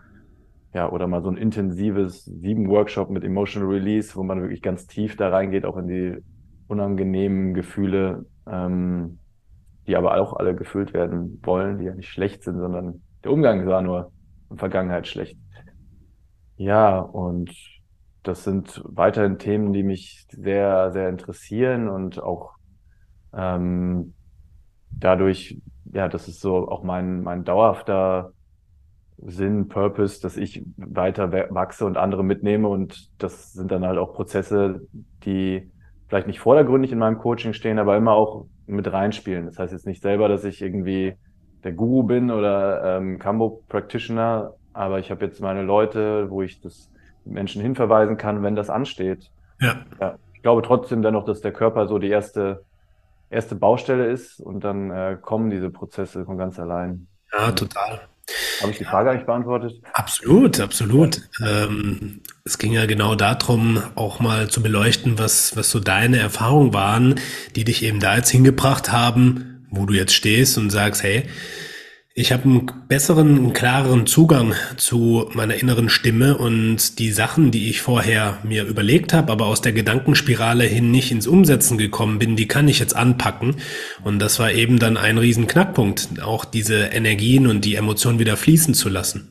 [0.73, 4.87] Ja, oder mal so ein intensives sieben Workshop mit Emotional Release, wo man wirklich ganz
[4.87, 6.17] tief da reingeht, auch in die
[6.67, 9.19] unangenehmen Gefühle, ähm,
[9.87, 13.65] die aber auch alle gefühlt werden wollen, die ja nicht schlecht sind, sondern der Umgang
[13.67, 14.11] war nur
[14.49, 15.37] in Vergangenheit schlecht.
[16.57, 17.51] Ja, und
[18.23, 22.54] das sind weiterhin Themen, die mich sehr, sehr interessieren und auch
[23.35, 24.13] ähm,
[24.91, 28.31] dadurch, ja, das ist so auch mein, mein dauerhafter
[29.17, 32.67] Sinn, Purpose, dass ich weiter wachse und andere mitnehme.
[32.67, 34.81] Und das sind dann halt auch Prozesse,
[35.23, 35.71] die
[36.07, 39.45] vielleicht nicht vordergründig in meinem Coaching stehen, aber immer auch mit reinspielen.
[39.45, 41.15] Das heißt jetzt nicht selber, dass ich irgendwie
[41.63, 46.61] der Guru bin oder ähm, Cambo Practitioner, aber ich habe jetzt meine Leute, wo ich
[46.61, 46.91] das
[47.25, 49.31] Menschen hinverweisen kann, wenn das ansteht.
[49.59, 49.77] Ja.
[49.99, 50.15] ja.
[50.33, 52.63] Ich glaube trotzdem dennoch, dass der Körper so die erste,
[53.35, 57.07] erste Baustelle ist und dann äh, kommen diese Prozesse von ganz allein.
[57.31, 58.01] Ja, total.
[58.61, 59.73] Habe ich die Frage eigentlich beantwortet?
[59.93, 61.21] Absolut, absolut.
[61.45, 66.73] Ähm, es ging ja genau darum, auch mal zu beleuchten, was, was so deine Erfahrungen
[66.73, 67.15] waren,
[67.55, 71.27] die dich eben da jetzt hingebracht haben, wo du jetzt stehst und sagst, hey,
[72.17, 77.69] ich habe einen besseren, einen klareren Zugang zu meiner inneren Stimme und die Sachen, die
[77.69, 82.37] ich vorher mir überlegt habe, aber aus der Gedankenspirale hin nicht ins Umsetzen gekommen bin,
[82.37, 83.57] die kann ich jetzt anpacken.
[84.05, 88.37] Und das war eben dann ein riesen Knackpunkt, auch diese Energien und die Emotionen wieder
[88.37, 89.27] fließen zu lassen.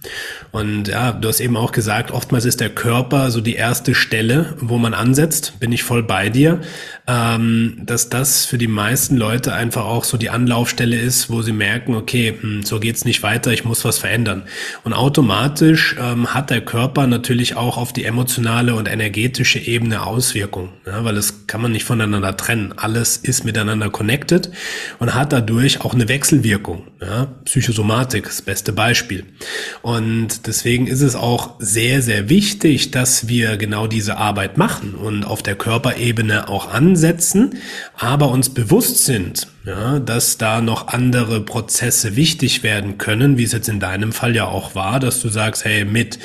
[0.53, 4.59] Und ja, du hast eben auch gesagt, oftmals ist der Körper so die erste Stelle,
[4.61, 6.61] wo man ansetzt, bin ich voll bei dir,
[7.07, 11.53] ähm, dass das für die meisten Leute einfach auch so die Anlaufstelle ist, wo sie
[11.53, 14.45] merken, okay, hm, so geht's nicht weiter, ich muss was verändern.
[14.83, 20.71] Und automatisch ähm, hat der Körper natürlich auch auf die emotionale und energetische Ebene Auswirkungen,
[20.87, 22.73] ja, weil es kann man nicht voneinander trennen.
[22.77, 24.51] Alles ist miteinander connected
[24.99, 26.89] und hat dadurch auch eine Wechselwirkung.
[27.01, 27.29] Ja.
[27.45, 29.25] Psychosomatik, das beste Beispiel.
[29.83, 35.25] Und deswegen ist es auch sehr, sehr wichtig, dass wir genau diese Arbeit machen und
[35.25, 37.59] auf der Körperebene auch ansetzen,
[37.97, 43.53] aber uns bewusst sind, ja, dass da noch andere Prozesse wichtig werden können, wie es
[43.53, 46.19] jetzt in deinem Fall ja auch war, dass du sagst, hey, mit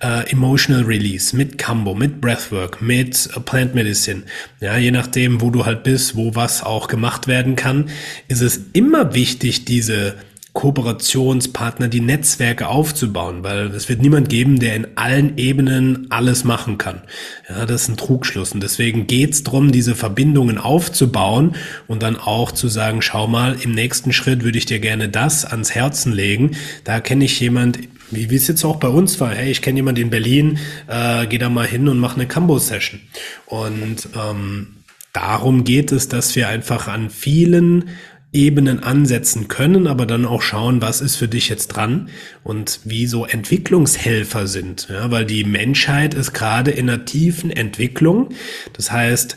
[0.00, 4.24] äh, Emotional Release, mit Cambo, mit Breathwork, mit Plant Medicine,
[4.60, 7.90] ja, je nachdem, wo du halt bist, wo was auch gemacht werden kann,
[8.26, 10.16] ist es immer wichtig, diese
[10.52, 16.76] Kooperationspartner, die Netzwerke aufzubauen, weil es wird niemand geben, der in allen Ebenen alles machen
[16.76, 17.02] kann.
[17.48, 18.52] Ja, das ist ein Trugschluss.
[18.52, 21.54] Und deswegen geht's drum, diese Verbindungen aufzubauen
[21.86, 25.44] und dann auch zu sagen, schau mal, im nächsten Schritt würde ich dir gerne das
[25.44, 26.56] ans Herzen legen.
[26.82, 27.78] Da kenne ich jemand,
[28.10, 30.58] wie, es jetzt auch bei uns war, hey, ich kenne jemand in Berlin,
[30.88, 33.00] äh, geh da mal hin und mach eine Cambo-Session.
[33.46, 34.66] Und ähm,
[35.12, 37.90] darum geht es, dass wir einfach an vielen
[38.32, 42.10] Ebenen ansetzen können, aber dann auch schauen, was ist für dich jetzt dran
[42.44, 44.88] und wie so Entwicklungshelfer sind.
[44.88, 48.28] Ja, weil die Menschheit ist gerade in einer tiefen Entwicklung.
[48.72, 49.36] Das heißt,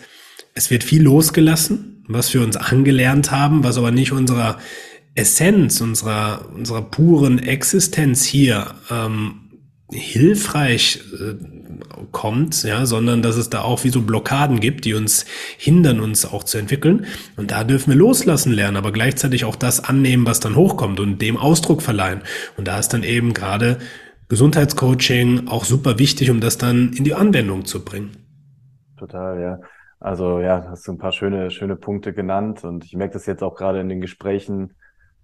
[0.53, 4.59] es wird viel losgelassen, was wir uns angelernt haben, was aber nicht unserer
[5.15, 9.43] Essenz, unserer, unserer puren Existenz hier ähm,
[9.91, 11.35] hilfreich äh,
[12.11, 15.25] kommt, ja, sondern dass es da auch wie so Blockaden gibt, die uns
[15.57, 17.05] hindern, uns auch zu entwickeln.
[17.37, 21.21] Und da dürfen wir loslassen lernen, aber gleichzeitig auch das annehmen, was dann hochkommt und
[21.21, 22.21] dem Ausdruck verleihen.
[22.57, 23.77] Und da ist dann eben gerade
[24.29, 28.11] Gesundheitscoaching auch super wichtig, um das dann in die Anwendung zu bringen.
[28.97, 29.59] Total, ja.
[29.99, 33.41] Also ja, hast du ein paar schöne, schöne Punkte genannt und ich merke das jetzt
[33.41, 34.73] auch gerade in den Gesprächen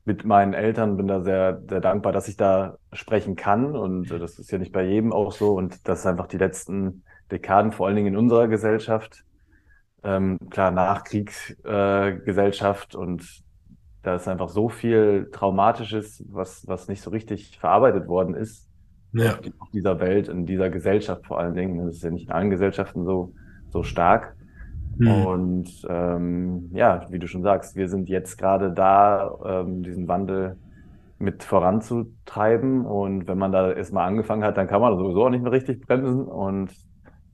[0.10, 3.76] mit meinen Eltern, bin da sehr, sehr dankbar, dass ich da sprechen kann.
[3.76, 5.54] Und das ist ja nicht bei jedem auch so.
[5.54, 9.24] Und das ist einfach die letzten Dekaden, vor allen Dingen in unserer Gesellschaft,
[10.04, 13.44] ähm, klar, Nachkriegsgesellschaft äh, und
[14.02, 18.68] da ist einfach so viel Traumatisches, was, was nicht so richtig verarbeitet worden ist
[19.14, 19.38] ja.
[19.60, 21.86] auf, dieser Welt, in dieser Gesellschaft vor allen Dingen.
[21.86, 23.36] Das ist ja nicht in allen Gesellschaften so,
[23.68, 24.36] so stark.
[24.98, 25.26] Mhm.
[25.26, 30.58] Und ähm, ja, wie du schon sagst, wir sind jetzt gerade da, ähm, diesen Wandel
[31.20, 32.86] mit voranzutreiben.
[32.86, 35.86] Und wenn man da erstmal angefangen hat, dann kann man sowieso auch nicht mehr richtig
[35.86, 36.24] bremsen.
[36.24, 36.72] Und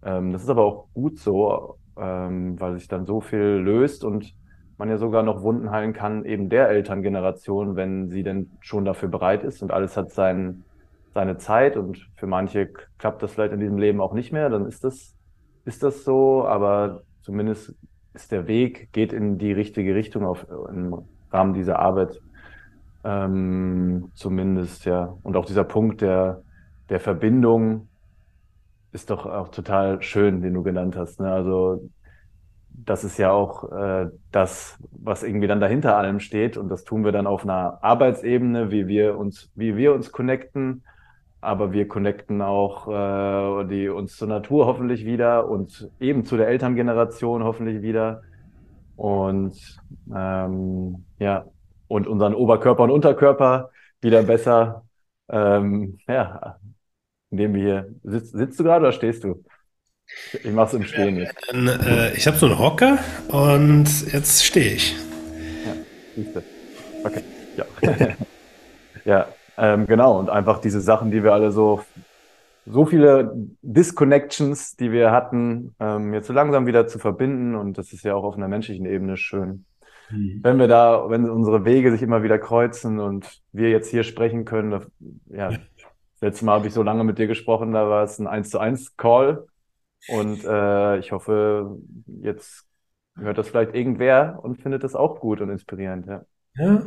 [0.03, 4.33] ähm, das ist aber auch gut so, ähm, weil sich dann so viel löst und
[4.77, 9.07] man ja sogar noch Wunden heilen kann, eben der Elterngeneration, wenn sie denn schon dafür
[9.09, 10.65] bereit ist und alles hat sein,
[11.13, 14.65] seine Zeit und für manche klappt das vielleicht in diesem Leben auch nicht mehr, dann
[14.65, 15.15] ist das,
[15.63, 17.73] ist das so, aber zumindest
[18.13, 20.95] ist der Weg, geht in die richtige Richtung auf, im
[21.31, 22.21] Rahmen dieser Arbeit.
[23.03, 25.17] Ähm, zumindest, ja.
[25.23, 26.43] Und auch dieser Punkt der,
[26.89, 27.89] der Verbindung
[28.91, 31.19] ist doch auch total schön, den du genannt hast.
[31.19, 31.31] Ne?
[31.31, 31.89] Also
[32.69, 36.57] das ist ja auch äh, das, was irgendwie dann dahinter allem steht.
[36.57, 40.83] Und das tun wir dann auf einer Arbeitsebene, wie wir uns, wie wir uns connecten.
[41.45, 46.47] Aber wir connecten auch äh, die, uns zur Natur hoffentlich wieder und eben zu der
[46.47, 48.23] Elterngeneration hoffentlich wieder.
[48.95, 49.55] Und
[50.13, 51.45] ähm, ja,
[51.87, 53.69] und unseren Oberkörper und Unterkörper
[54.01, 54.85] wieder besser.
[55.29, 56.57] Ähm, ja,
[57.29, 57.95] indem wir hier.
[58.03, 59.43] Sitzt, sitzt du gerade oder stehst du?
[60.33, 61.35] Ich mach's im Stehen jetzt.
[61.53, 64.95] Äh, ich habe so einen Hocker und jetzt stehe ich.
[65.65, 65.73] Ja,
[66.15, 66.43] siehst du.
[67.03, 67.23] Okay,
[67.57, 67.65] ja.
[69.05, 70.19] ja, ähm, genau.
[70.19, 71.83] Und einfach diese Sachen, die wir alle so,
[72.65, 77.55] so viele Disconnections, die wir hatten, ähm, jetzt so langsam wieder zu verbinden.
[77.55, 79.65] Und das ist ja auch auf einer menschlichen Ebene schön.
[80.09, 80.39] Mhm.
[80.43, 84.45] Wenn wir da, wenn unsere Wege sich immer wieder kreuzen und wir jetzt hier sprechen
[84.45, 84.87] können, das,
[85.27, 85.49] ja,
[86.21, 88.59] letztes Mal habe ich so lange mit dir gesprochen, da war es ein 1 zu
[88.59, 89.47] 1 Call
[90.07, 91.77] und äh, ich hoffe,
[92.21, 92.67] jetzt
[93.15, 96.25] hört das vielleicht irgendwer und findet das auch gut und inspirierend, ja.
[96.57, 96.85] Ja.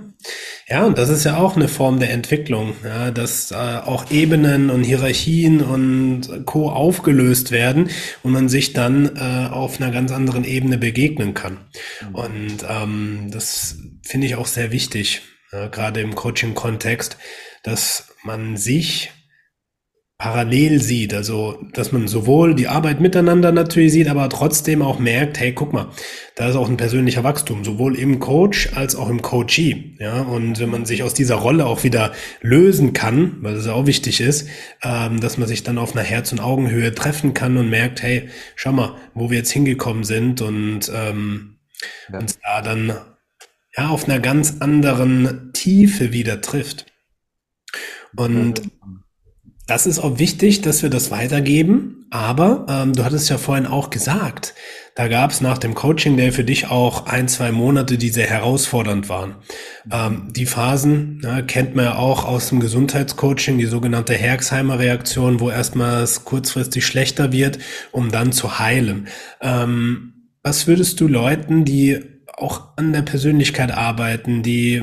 [0.68, 4.68] Ja, und das ist ja auch eine Form der Entwicklung, ja, dass äh, auch Ebenen
[4.68, 6.70] und Hierarchien und Co.
[6.70, 7.88] aufgelöst werden
[8.22, 11.58] und man sich dann äh, auf einer ganz anderen Ebene begegnen kann.
[12.02, 12.14] Mhm.
[12.14, 17.16] Und ähm, das finde ich auch sehr wichtig, ja, gerade im Coaching-Kontext,
[17.62, 19.10] dass man sich
[20.18, 21.14] parallel sieht.
[21.14, 25.72] Also, dass man sowohl die Arbeit miteinander natürlich sieht, aber trotzdem auch merkt, hey, guck
[25.72, 25.90] mal,
[26.34, 29.94] da ist auch ein persönlicher Wachstum, sowohl im Coach als auch im Coachee.
[30.00, 33.86] Ja, und wenn man sich aus dieser Rolle auch wieder lösen kann, weil das auch
[33.86, 34.48] wichtig ist,
[34.82, 38.28] ähm, dass man sich dann auf einer Herz- und Augenhöhe treffen kann und merkt, hey,
[38.56, 41.58] schau mal, wo wir jetzt hingekommen sind und ähm,
[42.12, 42.18] ja.
[42.18, 42.92] uns da dann
[43.76, 46.86] ja auf einer ganz anderen Tiefe wieder trifft.
[48.16, 48.62] Und
[49.68, 52.06] das ist auch wichtig, dass wir das weitergeben.
[52.10, 54.54] Aber ähm, du hattest ja vorhin auch gesagt,
[54.94, 58.26] da gab es nach dem Coaching Day für dich auch ein, zwei Monate, die sehr
[58.26, 59.36] herausfordernd waren.
[59.92, 65.38] Ähm, die Phasen ja, kennt man ja auch aus dem Gesundheitscoaching, die sogenannte Herxheimer Reaktion,
[65.38, 67.58] wo erstmal es kurzfristig schlechter wird,
[67.92, 69.08] um dann zu heilen.
[69.42, 72.00] Ähm, was würdest du Leuten, die
[72.38, 74.82] auch an der Persönlichkeit arbeiten, die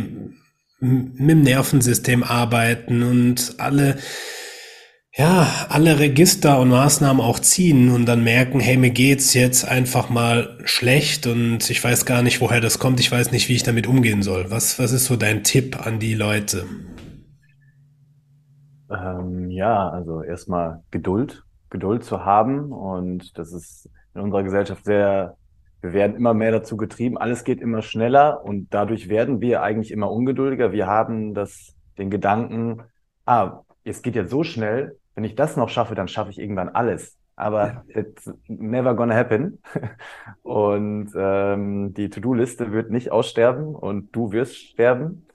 [0.79, 3.97] mit dem Nervensystem arbeiten und alle
[5.17, 10.09] ja, alle Register und Maßnahmen auch ziehen und dann merken, hey, mir geht's jetzt einfach
[10.09, 13.63] mal schlecht und ich weiß gar nicht, woher das kommt, ich weiß nicht, wie ich
[13.63, 14.51] damit umgehen soll.
[14.51, 16.65] Was, was ist so dein Tipp an die Leute?
[18.91, 25.37] Ähm, ja, also erstmal Geduld, Geduld zu haben und das ist in unserer Gesellschaft sehr,
[25.79, 29.91] wir werden immer mehr dazu getrieben, alles geht immer schneller und dadurch werden wir eigentlich
[29.91, 30.73] immer ungeduldiger.
[30.73, 32.81] Wir haben das, den Gedanken,
[33.25, 36.69] ah, es geht jetzt so schnell, wenn ich das noch schaffe, dann schaffe ich irgendwann
[36.69, 37.17] alles.
[37.37, 38.01] Aber ja.
[38.01, 39.61] it's never gonna happen.
[40.43, 45.27] Und ähm, die To-Do-Liste wird nicht aussterben und du wirst sterben.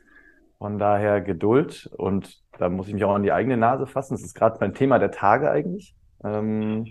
[0.58, 4.12] Von daher Geduld und da muss ich mich auch an die eigene Nase fassen.
[4.12, 5.94] Das ist gerade mein Thema der Tage eigentlich.
[6.22, 6.86] Ähm,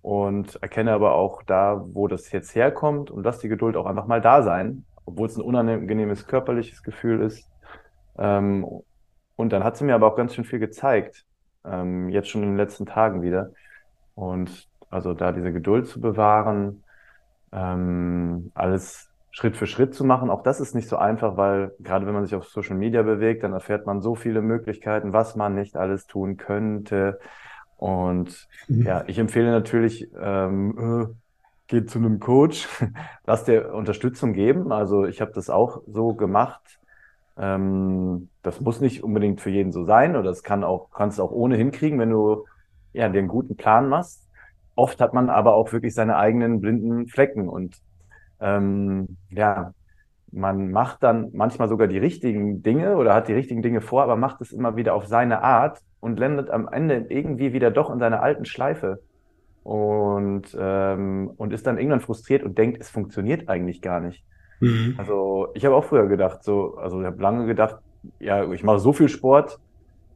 [0.00, 4.06] und erkenne aber auch da, wo das jetzt herkommt und lass die Geduld auch einfach
[4.06, 7.50] mal da sein, obwohl es ein unangenehmes körperliches Gefühl ist.
[8.16, 8.64] Ähm,
[9.34, 11.26] und dann hat sie mir aber auch ganz schön viel gezeigt
[11.64, 13.50] ähm, jetzt schon in den letzten Tagen wieder.
[14.14, 16.82] Und also da diese Geduld zu bewahren,
[17.52, 22.06] ähm, alles Schritt für Schritt zu machen, auch das ist nicht so einfach, weil gerade
[22.06, 25.54] wenn man sich auf Social Media bewegt, dann erfährt man so viele Möglichkeiten, was man
[25.54, 27.20] nicht alles tun könnte.
[27.76, 28.82] Und mhm.
[28.82, 31.14] ja, ich empfehle natürlich, ähm, äh,
[31.68, 32.68] geht zu einem Coach,
[33.26, 34.72] lass dir Unterstützung geben.
[34.72, 36.80] Also ich habe das auch so gemacht
[37.38, 41.22] ähm, das muss nicht unbedingt für jeden so sein oder das kann auch, kannst du
[41.22, 42.44] auch ohne hinkriegen, wenn du
[42.92, 44.26] ja, dir einen guten Plan machst.
[44.74, 47.76] Oft hat man aber auch wirklich seine eigenen blinden Flecken und
[48.40, 49.72] ähm, ja,
[50.32, 54.16] man macht dann manchmal sogar die richtigen Dinge oder hat die richtigen Dinge vor, aber
[54.16, 57.98] macht es immer wieder auf seine Art und landet am Ende irgendwie wieder doch in
[57.98, 59.00] seiner alten Schleife
[59.62, 64.24] und, ähm, und ist dann irgendwann frustriert und denkt, es funktioniert eigentlich gar nicht.
[64.60, 64.94] Mhm.
[64.98, 67.76] Also ich habe auch früher gedacht, so, also ich habe lange gedacht,
[68.18, 69.58] ja, ich mache so viel Sport,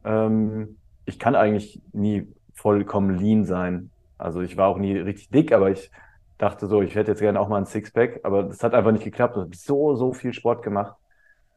[0.03, 3.91] ähm, ich kann eigentlich nie vollkommen lean sein.
[4.17, 5.91] Also ich war auch nie richtig dick, aber ich
[6.37, 9.03] dachte so, ich hätte jetzt gerne auch mal ein Sixpack, aber das hat einfach nicht
[9.03, 9.35] geklappt.
[9.35, 10.95] Ich habe so, so viel Sport gemacht.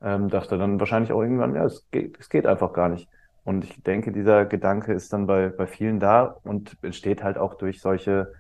[0.01, 3.09] Ähm, dachte dann wahrscheinlich auch irgendwann, ja, es geht, es geht einfach gar nicht.
[3.45, 7.55] Und ich denke, dieser Gedanke ist dann bei, bei vielen da und entsteht halt auch
[7.55, 8.33] durch solche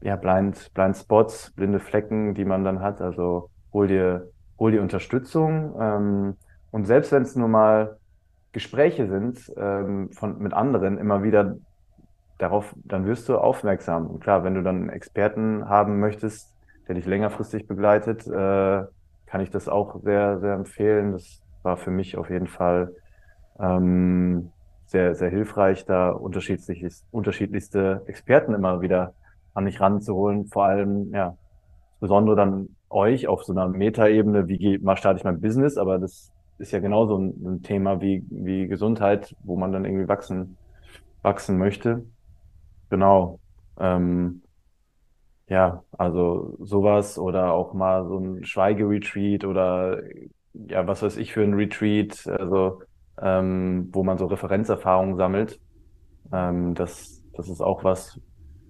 [0.00, 3.00] ja, Blind, Blind Spots, blinde Flecken, die man dann hat.
[3.00, 5.74] Also hol dir, hol dir Unterstützung.
[5.78, 6.36] Ähm,
[6.72, 7.98] und selbst wenn es nur mal
[8.50, 11.56] Gespräche sind ähm, von, mit anderen, immer wieder
[12.38, 14.08] darauf, dann wirst du aufmerksam.
[14.08, 16.52] Und klar, wenn du dann einen Experten haben möchtest,
[16.88, 18.84] der dich längerfristig begleitet, äh,
[19.26, 21.12] kann ich das auch sehr, sehr empfehlen.
[21.12, 22.94] Das war für mich auf jeden Fall
[23.60, 24.50] ähm,
[24.86, 29.14] sehr, sehr hilfreich, da unterschiedlichste, Experten immer wieder
[29.54, 30.46] an mich ranzuholen.
[30.46, 31.36] Vor allem, ja,
[31.92, 36.32] insbesondere dann euch auf so einer Metaebene, wie mal starte ich mein Business, aber das
[36.62, 40.56] ist ja genauso ein, ein Thema wie, wie Gesundheit, wo man dann irgendwie wachsen,
[41.22, 42.06] wachsen möchte.
[42.90, 43.40] Genau.
[43.78, 44.42] Ähm,
[45.48, 50.00] ja, also sowas oder auch mal so ein Schweigeretreat oder
[50.54, 52.82] ja, was weiß ich für ein Retreat, also
[53.20, 55.60] ähm, wo man so Referenzerfahrungen sammelt.
[56.32, 58.20] Ähm, das, das ist auch was,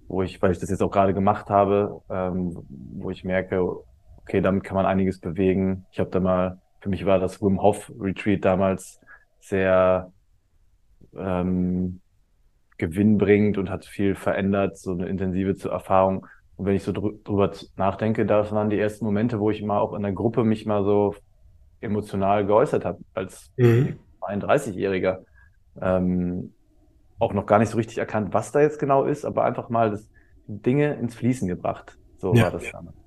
[0.07, 3.63] wo ich, weil ich das jetzt auch gerade gemacht habe, ähm, wo ich merke,
[4.17, 5.85] okay, damit kann man einiges bewegen.
[5.91, 8.99] Ich habe da mal, für mich war das Wim Hof Retreat damals
[9.39, 10.11] sehr
[11.15, 12.01] ähm,
[12.77, 16.27] gewinnbringend und hat viel verändert, so eine intensive Erfahrung.
[16.57, 19.93] Und wenn ich so drüber nachdenke, das waren die ersten Momente, wo ich mal auch
[19.93, 21.15] in der Gruppe mich mal so
[21.79, 23.97] emotional geäußert habe, als mhm.
[24.19, 25.19] 31-Jähriger.
[25.79, 26.51] Ähm,
[27.17, 29.89] auch noch gar nicht so richtig erkannt, was da jetzt genau ist, aber einfach mal
[29.89, 30.09] das
[30.47, 31.97] Dinge ins Fließen gebracht.
[32.17, 32.43] So ja.
[32.43, 32.97] war das damals.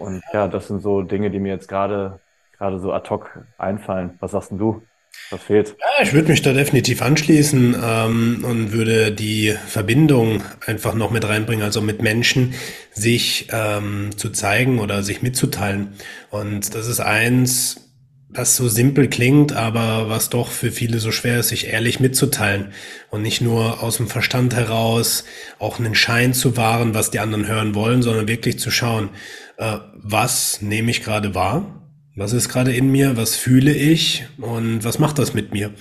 [0.00, 2.18] Und ja, das sind so Dinge, die mir jetzt gerade
[2.58, 4.16] gerade so ad hoc einfallen.
[4.20, 4.82] Was sagst denn du?
[5.30, 5.76] Was fehlt?
[5.80, 11.26] Ja, ich würde mich da definitiv anschließen ähm, und würde die Verbindung einfach noch mit
[11.26, 12.54] reinbringen, also mit Menschen
[12.92, 15.94] sich ähm, zu zeigen oder sich mitzuteilen.
[16.30, 17.80] Und das ist eins,
[18.28, 22.72] was so simpel klingt, aber was doch für viele so schwer ist, sich ehrlich mitzuteilen
[23.10, 25.24] und nicht nur aus dem Verstand heraus
[25.58, 29.10] auch einen Schein zu wahren, was die anderen hören wollen, sondern wirklich zu schauen,
[29.56, 31.83] äh, was nehme ich gerade wahr
[32.16, 33.16] was ist gerade in mir?
[33.16, 34.24] Was fühle ich?
[34.38, 35.74] Und was macht das mit mir?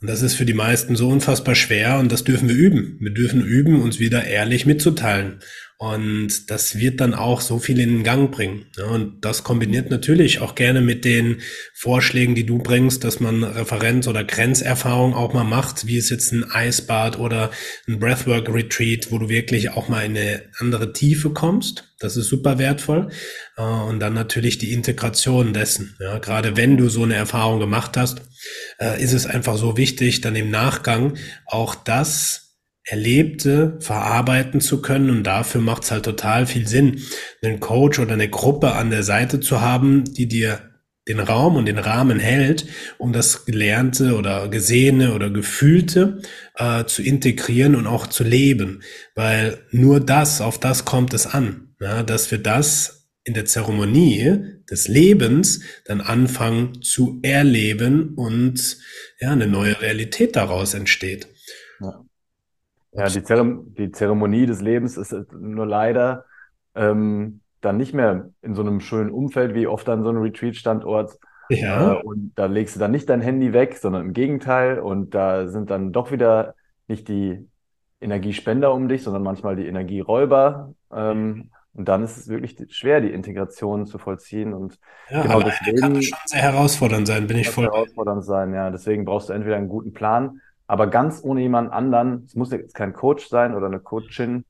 [0.00, 2.98] Und das ist für die meisten so unfassbar schwer und das dürfen wir üben.
[3.00, 5.40] Wir dürfen üben, uns wieder ehrlich mitzuteilen.
[5.78, 8.64] Und das wird dann auch so viel in den Gang bringen.
[8.90, 11.42] Und das kombiniert natürlich auch gerne mit den
[11.74, 16.32] Vorschlägen, die du bringst, dass man Referenz- oder Grenzerfahrung auch mal macht, wie es jetzt
[16.32, 17.50] ein Eisbad oder
[17.86, 21.92] ein Breathwork-Retreat, wo du wirklich auch mal in eine andere Tiefe kommst.
[21.98, 23.10] Das ist super wertvoll.
[23.58, 25.94] Äh, und dann natürlich die Integration dessen.
[26.00, 28.22] Ja, gerade wenn du so eine Erfahrung gemacht hast,
[28.78, 32.45] äh, ist es einfach so wichtig, dann im Nachgang auch das
[32.86, 35.10] Erlebte verarbeiten zu können.
[35.10, 37.02] Und dafür macht es halt total viel Sinn,
[37.42, 40.60] einen Coach oder eine Gruppe an der Seite zu haben, die dir
[41.08, 42.66] den Raum und den Rahmen hält,
[42.98, 46.20] um das Gelernte oder Gesehene oder Gefühlte
[46.56, 48.82] äh, zu integrieren und auch zu leben.
[49.14, 54.56] Weil nur das, auf das kommt es an, ja, dass wir das in der Zeremonie
[54.70, 58.78] des Lebens dann anfangen zu erleben und
[59.20, 61.28] ja, eine neue Realität daraus entsteht.
[62.96, 63.06] Ja.
[63.06, 66.24] Die, Zerem die Zeremonie des Lebens ist nur leider
[66.74, 71.18] ähm, dann nicht mehr in so einem schönen Umfeld wie oft an so einem Retreat-Standort.
[71.48, 71.94] Ja.
[71.94, 74.78] Äh, und da legst du dann nicht dein Handy weg, sondern im Gegenteil.
[74.78, 76.54] Und da sind dann doch wieder
[76.88, 77.48] nicht die
[78.00, 80.74] Energiespender um dich, sondern manchmal die Energieräuber.
[80.92, 84.54] Ähm, und dann ist es wirklich schwer, die Integration zu vollziehen.
[84.54, 84.78] Und
[85.10, 87.64] ja, genau deswegen kann schon sehr herausfordernd sein, bin ich voll.
[87.64, 88.70] Herausfordernd sein, ja.
[88.70, 92.24] Deswegen brauchst du entweder einen guten Plan aber ganz ohne jemand anderen.
[92.26, 94.44] Es muss jetzt kein Coach sein oder eine Coachin,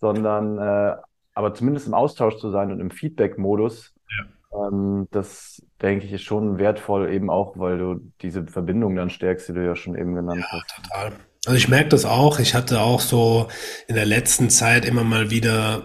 [0.00, 0.96] sondern äh,
[1.34, 3.94] aber zumindest im Austausch zu sein und im Feedback-Modus.
[4.18, 4.68] Ja.
[4.68, 9.48] Ähm, das denke ich ist schon wertvoll, eben auch, weil du diese Verbindung dann stärkst,
[9.48, 10.82] die du ja schon eben genannt ja, hast.
[10.82, 11.12] Total.
[11.48, 12.40] Also ich merke das auch.
[12.40, 13.48] Ich hatte auch so
[13.86, 15.82] in der letzten Zeit immer mal wieder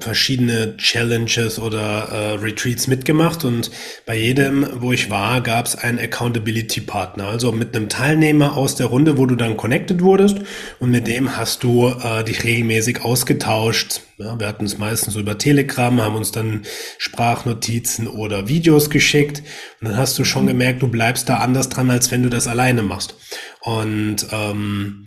[0.00, 3.44] verschiedene Challenges oder äh, Retreats mitgemacht.
[3.44, 3.70] Und
[4.06, 8.74] bei jedem, wo ich war, gab es einen Accountability Partner, also mit einem Teilnehmer aus
[8.74, 10.38] der Runde, wo du dann connected wurdest.
[10.80, 15.38] Und mit dem hast du äh, dich regelmäßig ausgetauscht Ja, wir hatten es meistens über
[15.38, 16.62] Telegram, haben uns dann
[16.98, 19.42] Sprachnotizen oder Videos geschickt
[19.80, 22.46] und dann hast du schon gemerkt, du bleibst da anders dran, als wenn du das
[22.46, 23.16] alleine machst.
[23.60, 25.06] Und ähm,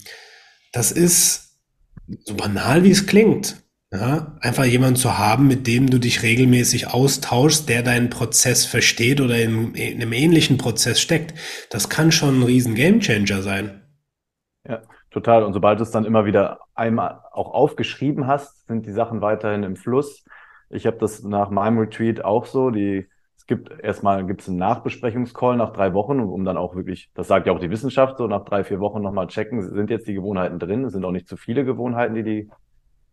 [0.74, 1.58] das ist
[2.26, 3.64] so banal, wie es klingt.
[3.90, 9.22] Ja, einfach jemanden zu haben, mit dem du dich regelmäßig austauschst, der deinen Prozess versteht
[9.22, 11.34] oder in, in einem ähnlichen Prozess steckt,
[11.70, 13.87] das kann schon ein riesen Gamechanger sein.
[15.18, 15.42] Total.
[15.42, 19.64] Und sobald du es dann immer wieder einmal auch aufgeschrieben hast, sind die Sachen weiterhin
[19.64, 20.24] im Fluss.
[20.70, 22.70] Ich habe das nach meinem Retreat auch so.
[22.70, 27.28] Die, es gibt erstmal gibt's einen Nachbesprechungscall nach drei Wochen, um dann auch wirklich, das
[27.28, 30.14] sagt ja auch die Wissenschaft, so nach drei, vier Wochen nochmal checken, sind jetzt die
[30.14, 30.84] Gewohnheiten drin.
[30.84, 32.50] Es sind auch nicht zu viele Gewohnheiten, die die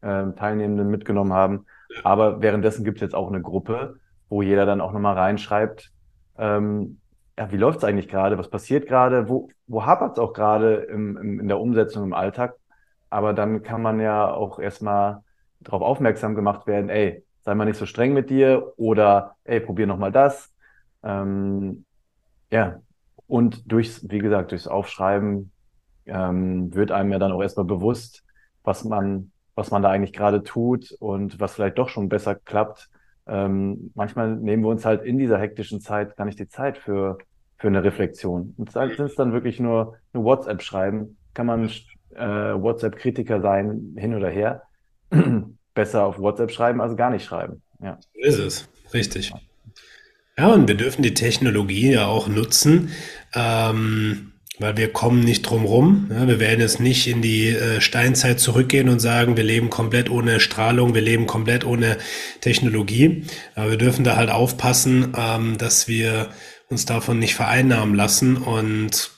[0.03, 1.65] äh, Teilnehmenden mitgenommen haben.
[2.03, 3.97] Aber währenddessen gibt es jetzt auch eine Gruppe,
[4.29, 5.91] wo jeder dann auch nochmal reinschreibt,
[6.37, 7.01] ähm,
[7.39, 10.75] ja, wie läuft es eigentlich gerade, was passiert gerade, wo, wo hapert es auch gerade
[10.75, 12.57] im, im, in der Umsetzung im Alltag.
[13.11, 15.23] Aber dann kann man ja auch erstmal
[15.61, 19.87] darauf aufmerksam gemacht werden, ey, sei mal nicht so streng mit dir oder ey, probier
[19.87, 20.53] nochmal das.
[21.03, 21.85] Ähm,
[22.51, 22.81] ja,
[23.27, 25.53] und durchs, wie gesagt, durchs Aufschreiben
[26.07, 28.25] ähm, wird einem ja dann auch erstmal bewusst,
[28.63, 32.91] was man was man da eigentlich gerade tut und was vielleicht doch schon besser klappt.
[33.27, 37.19] Ähm, manchmal nehmen wir uns halt in dieser hektischen Zeit gar nicht die Zeit für,
[37.57, 38.55] für eine Reflexion.
[38.57, 41.71] Und sind es dann wirklich nur, nur WhatsApp schreiben, kann man
[42.15, 44.63] äh, WhatsApp-Kritiker sein, hin oder her.
[45.75, 47.63] besser auf WhatsApp schreiben, als gar nicht schreiben.
[47.83, 47.99] Ja.
[48.15, 49.33] So ist es, richtig.
[50.39, 52.91] Ja, und wir dürfen die Technologie ja auch nutzen.
[53.35, 56.07] Ähm, weil wir kommen nicht drum rum.
[56.09, 60.39] Wir werden jetzt nicht in die äh, Steinzeit zurückgehen und sagen, wir leben komplett ohne
[60.39, 61.99] Strahlung, wir leben komplett ohne
[62.41, 63.25] Technologie.
[63.55, 66.29] Aber wir dürfen da halt aufpassen, ähm, dass wir
[66.69, 69.11] uns davon nicht vereinnahmen lassen und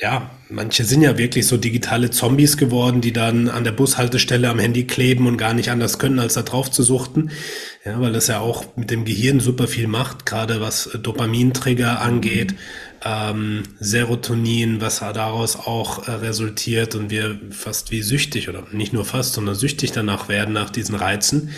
[0.00, 4.58] ja, manche sind ja wirklich so digitale Zombies geworden, die dann an der Bushaltestelle am
[4.58, 7.30] Handy kleben und gar nicht anders können, als da drauf zu suchten.
[7.84, 12.54] Ja, weil das ja auch mit dem Gehirn super viel macht, gerade was Dopamintrigger angeht,
[13.04, 19.04] ähm, Serotonin, was daraus auch äh, resultiert und wir fast wie süchtig oder nicht nur
[19.04, 21.50] fast, sondern süchtig danach werden nach diesen Reizen.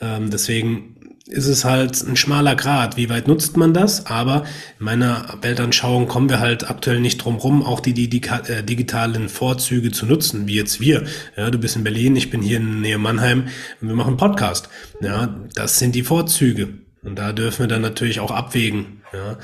[0.00, 0.96] Ähm, deswegen
[1.26, 2.96] ist es halt ein schmaler Grad.
[2.96, 4.06] Wie weit nutzt man das?
[4.06, 4.44] Aber
[4.78, 8.62] in meiner Weltanschauung kommen wir halt aktuell nicht drum rum, auch die, die, die äh,
[8.62, 11.04] digitalen Vorzüge zu nutzen, wie jetzt wir.
[11.36, 13.48] Ja, du bist in Berlin, ich bin hier in Nähe Mannheim
[13.80, 14.68] und wir machen Podcast.
[15.00, 16.81] Ja, das sind die Vorzüge.
[17.04, 19.36] Und da dürfen wir dann natürlich auch abwägen, ja,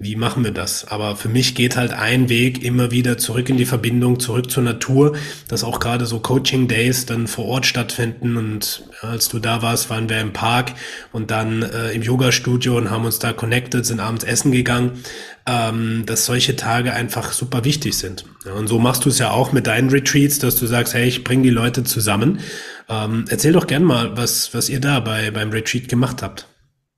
[0.00, 0.86] wie machen wir das?
[0.88, 4.64] Aber für mich geht halt ein Weg immer wieder zurück in die Verbindung, zurück zur
[4.64, 5.16] Natur,
[5.48, 8.36] dass auch gerade so Coaching Days dann vor Ort stattfinden.
[8.36, 10.72] Und ja, als du da warst, waren wir im Park
[11.12, 15.04] und dann äh, im Yoga-Studio und haben uns da connected, sind abends essen gegangen,
[15.46, 18.24] ähm, dass solche Tage einfach super wichtig sind.
[18.44, 21.06] Ja, und so machst du es ja auch mit deinen Retreats, dass du sagst, hey,
[21.06, 22.40] ich bringe die Leute zusammen.
[22.88, 26.48] Ähm, erzähl doch gern mal, was, was ihr da bei, beim Retreat gemacht habt.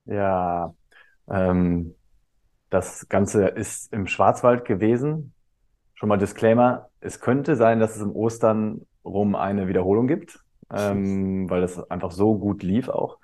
[0.07, 0.75] Ja,
[1.29, 1.95] ähm,
[2.71, 5.33] das Ganze ist im Schwarzwald gewesen.
[5.95, 6.89] Schon mal Disclaimer.
[7.01, 10.41] Es könnte sein, dass es im Ostern rum eine Wiederholung gibt,
[10.73, 13.19] ähm, weil das einfach so gut lief auch.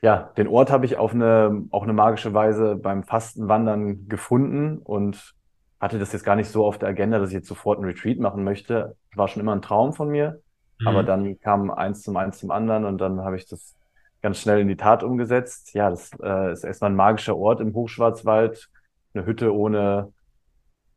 [0.00, 5.34] Ja, den Ort habe ich auf eine, auch eine magische Weise beim Fastenwandern gefunden und
[5.80, 8.18] hatte das jetzt gar nicht so auf der Agenda, dass ich jetzt sofort ein Retreat
[8.18, 8.96] machen möchte.
[9.14, 10.40] War schon immer ein Traum von mir.
[10.80, 10.88] Mhm.
[10.88, 13.77] Aber dann kam eins zum eins zum anderen und dann habe ich das
[14.22, 15.74] ganz schnell in die Tat umgesetzt.
[15.74, 18.68] Ja, das äh, ist erstmal ein magischer Ort im Hochschwarzwald,
[19.14, 20.12] eine Hütte ohne,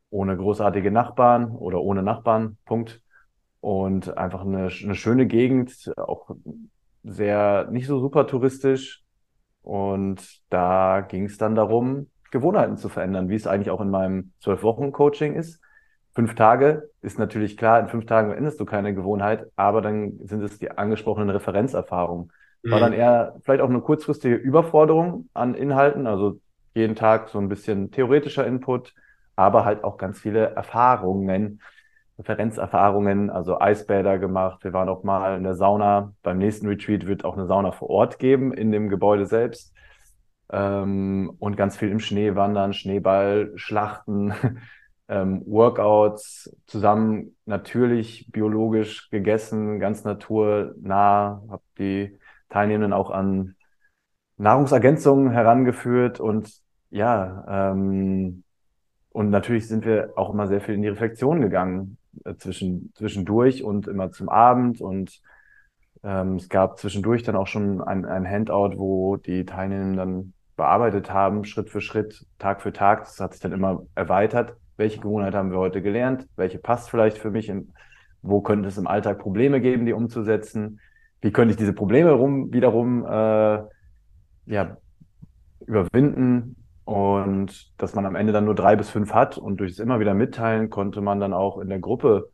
[0.10, 3.02] ohne großartige Nachbarn oder ohne Nachbarn, Punkt.
[3.60, 6.32] Und einfach eine, eine schöne Gegend, auch
[7.04, 9.04] sehr, nicht so super touristisch.
[9.62, 14.32] Und da ging es dann darum, Gewohnheiten zu verändern, wie es eigentlich auch in meinem
[14.40, 15.62] Zwölf-Wochen-Coaching ist.
[16.14, 20.42] Fünf Tage ist natürlich klar, in fünf Tagen änderst du keine Gewohnheit, aber dann sind
[20.42, 22.32] es die angesprochenen Referenzerfahrungen.
[22.64, 23.00] War dann mhm.
[23.00, 26.40] eher vielleicht auch eine kurzfristige Überforderung an Inhalten, also
[26.76, 28.94] jeden Tag so ein bisschen theoretischer Input,
[29.36, 31.62] aber halt auch ganz viele Erfahrungen,
[32.20, 34.64] Referenzerfahrungen, also Eisbäder gemacht.
[34.64, 36.14] Wir waren auch mal in der Sauna.
[36.22, 39.74] Beim nächsten Retreat wird auch eine Sauna vor Ort geben, in dem Gebäude selbst.
[40.52, 44.34] Ähm, und ganz viel im Schnee wandern, Schneeball, Schlachten,
[45.08, 52.20] ähm, Workouts, zusammen natürlich biologisch gegessen, ganz naturnah, hab die
[52.52, 53.56] Teilnehmenden auch an
[54.38, 56.52] Nahrungsergänzungen herangeführt und
[56.92, 58.44] ja, ähm,
[59.12, 63.64] und natürlich sind wir auch immer sehr viel in die Reflexion gegangen, äh, zwischen, zwischendurch
[63.64, 64.82] und immer zum Abend.
[64.82, 65.22] Und
[66.04, 71.12] ähm, es gab zwischendurch dann auch schon ein, ein Handout, wo die Teilnehmenden dann bearbeitet
[71.12, 73.00] haben, Schritt für Schritt, Tag für Tag.
[73.00, 74.56] Das hat sich dann immer erweitert.
[74.78, 76.28] Welche Gewohnheit haben wir heute gelernt?
[76.36, 77.50] Welche passt vielleicht für mich?
[77.50, 77.74] In,
[78.22, 80.80] wo könnte es im Alltag Probleme geben, die umzusetzen?
[81.22, 83.64] Wie könnte ich diese Probleme rum, wiederum äh,
[84.48, 84.78] ja,
[85.66, 89.80] überwinden und dass man am Ende dann nur drei bis fünf hat und durch das
[89.80, 92.30] immer wieder mitteilen konnte man dann auch in der Gruppe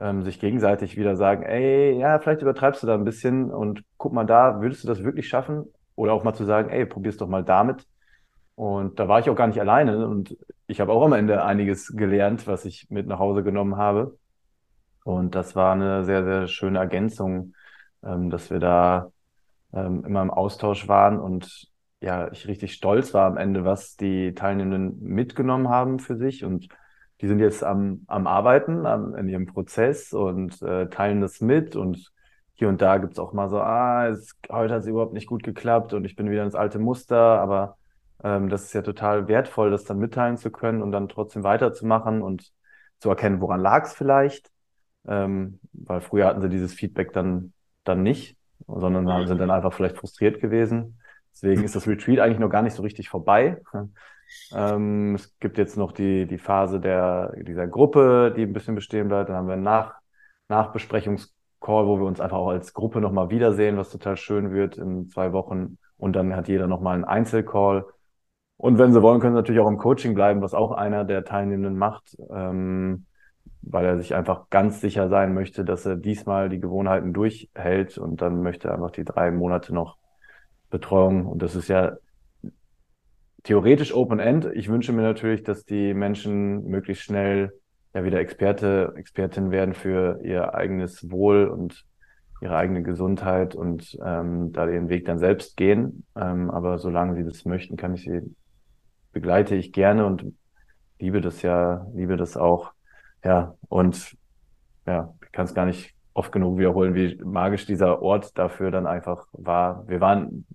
[0.00, 4.12] ähm, sich gegenseitig wieder sagen, ey, ja, vielleicht übertreibst du da ein bisschen und guck
[4.12, 5.64] mal da, würdest du das wirklich schaffen?
[5.94, 7.86] Oder auch mal zu sagen, ey, probier's doch mal damit.
[8.54, 11.94] Und da war ich auch gar nicht alleine und ich habe auch am Ende einiges
[11.94, 14.18] gelernt, was ich mit nach Hause genommen habe.
[15.04, 17.54] Und das war eine sehr, sehr schöne Ergänzung,
[18.06, 19.10] ähm, dass wir da
[19.72, 24.34] ähm, immer im Austausch waren und ja, ich richtig stolz war am Ende, was die
[24.34, 26.44] Teilnehmenden mitgenommen haben für sich.
[26.44, 26.68] Und
[27.20, 31.74] die sind jetzt am, am Arbeiten, am, in ihrem Prozess und äh, teilen das mit.
[31.74, 32.12] Und
[32.54, 35.42] hier und da gibt's auch mal so, ah, es, heute hat es überhaupt nicht gut
[35.42, 37.76] geklappt und ich bin wieder ins alte Muster, aber
[38.22, 42.22] ähm, das ist ja total wertvoll, das dann mitteilen zu können und dann trotzdem weiterzumachen
[42.22, 42.52] und
[42.98, 44.50] zu erkennen, woran lag es vielleicht,
[45.06, 47.52] ähm, weil früher hatten sie dieses Feedback dann,
[47.88, 50.98] dann nicht, sondern sind dann einfach vielleicht frustriert gewesen.
[51.32, 53.60] Deswegen ist das Retreat eigentlich noch gar nicht so richtig vorbei.
[54.54, 59.08] Ähm, es gibt jetzt noch die, die Phase der, dieser Gruppe, die ein bisschen bestehen
[59.08, 59.28] bleibt.
[59.28, 59.94] Dann haben wir einen Nach,
[60.48, 65.08] Nachbesprechungscall, wo wir uns einfach auch als Gruppe nochmal wiedersehen, was total schön wird in
[65.08, 65.78] zwei Wochen.
[65.98, 67.86] Und dann hat jeder nochmal einen Einzelcall.
[68.56, 71.24] Und wenn sie wollen, können sie natürlich auch im Coaching bleiben, was auch einer der
[71.24, 73.06] Teilnehmenden macht, ähm,
[73.66, 78.22] weil er sich einfach ganz sicher sein möchte, dass er diesmal die Gewohnheiten durchhält und
[78.22, 79.98] dann möchte er einfach die drei Monate noch
[80.70, 81.26] Betreuung.
[81.26, 81.96] Und das ist ja
[83.42, 84.48] theoretisch Open End.
[84.54, 87.52] Ich wünsche mir natürlich, dass die Menschen möglichst schnell
[87.94, 91.84] ja wieder Experte, Expertin werden für ihr eigenes Wohl und
[92.40, 96.04] ihre eigene Gesundheit und ähm, da den Weg dann selbst gehen.
[96.16, 98.22] Ähm, aber solange sie das möchten, kann ich sie
[99.16, 100.26] begleite ich gerne und
[100.98, 102.72] liebe das ja, liebe das auch.
[103.24, 104.16] Ja, und
[104.86, 108.86] ja, ich kann es gar nicht oft genug wiederholen, wie magisch dieser Ort dafür dann
[108.86, 109.86] einfach war.
[109.86, 110.46] Wir waren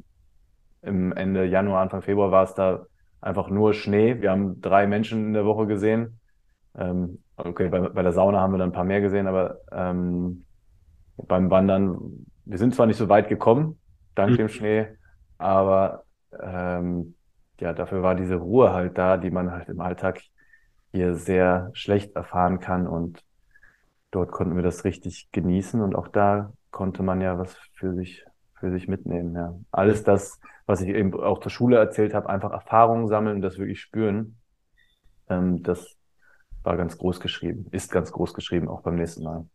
[0.82, 2.86] im Ende Januar, Anfang Februar war es da
[3.22, 4.22] einfach nur Schnee.
[4.22, 6.20] Wir haben drei Menschen in der Woche gesehen.
[6.76, 10.46] Ähm, okay, bei, bei, der Sauna haben wir dann ein paar mehr gesehen, aber ähm,
[11.18, 13.80] beim Wandern, wir sind zwar nicht so weit gekommen,
[14.16, 14.38] dank mhm.
[14.38, 14.88] dem Schnee,
[15.38, 16.04] aber
[16.42, 17.16] ähm,
[17.60, 20.22] ja, dafür war diese Ruhe halt da, die man halt im Alltag
[20.92, 23.24] hier sehr schlecht erfahren kann und
[24.12, 28.26] dort konnten wir das richtig genießen und auch da konnte man ja was für sich
[28.62, 29.36] für sich mitnehmen.
[29.36, 29.56] Ja.
[29.72, 33.58] Alles das, was ich eben auch zur Schule erzählt habe, einfach Erfahrungen sammeln und das
[33.58, 34.38] wirklich spüren,
[35.30, 35.98] ähm, das
[36.64, 39.46] war ganz groß geschrieben, ist ganz groß geschrieben, auch beim nächsten Mal.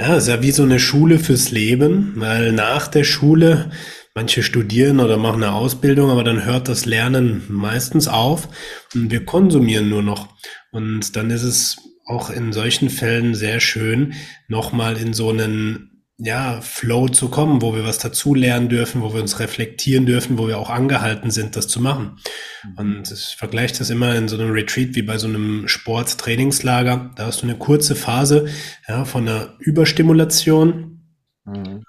[0.00, 3.70] Ja, ist ja wie so eine Schule fürs Leben, weil nach der Schule
[4.14, 8.48] manche studieren oder machen eine Ausbildung, aber dann hört das Lernen meistens auf
[8.94, 10.28] und wir konsumieren nur noch.
[10.70, 14.14] Und dann ist es auch in solchen Fällen sehr schön,
[14.46, 19.20] nochmal in so einen ja, Flow zu kommen, wo wir was dazulernen dürfen, wo wir
[19.22, 22.18] uns reflektieren dürfen, wo wir auch angehalten sind, das zu machen.
[22.64, 22.78] Mhm.
[22.78, 27.12] Und ich vergleiche das immer in so einem Retreat wie bei so einem Sporttrainingslager.
[27.14, 28.48] Da hast du eine kurze Phase
[28.88, 31.02] ja, von einer Überstimulation.
[31.44, 31.84] Mhm.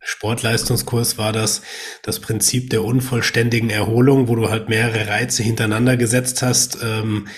[0.00, 1.60] Sportleistungskurs war das
[2.02, 6.78] das Prinzip der unvollständigen Erholung, wo du halt mehrere Reize hintereinander gesetzt hast.
[6.82, 7.28] Ähm,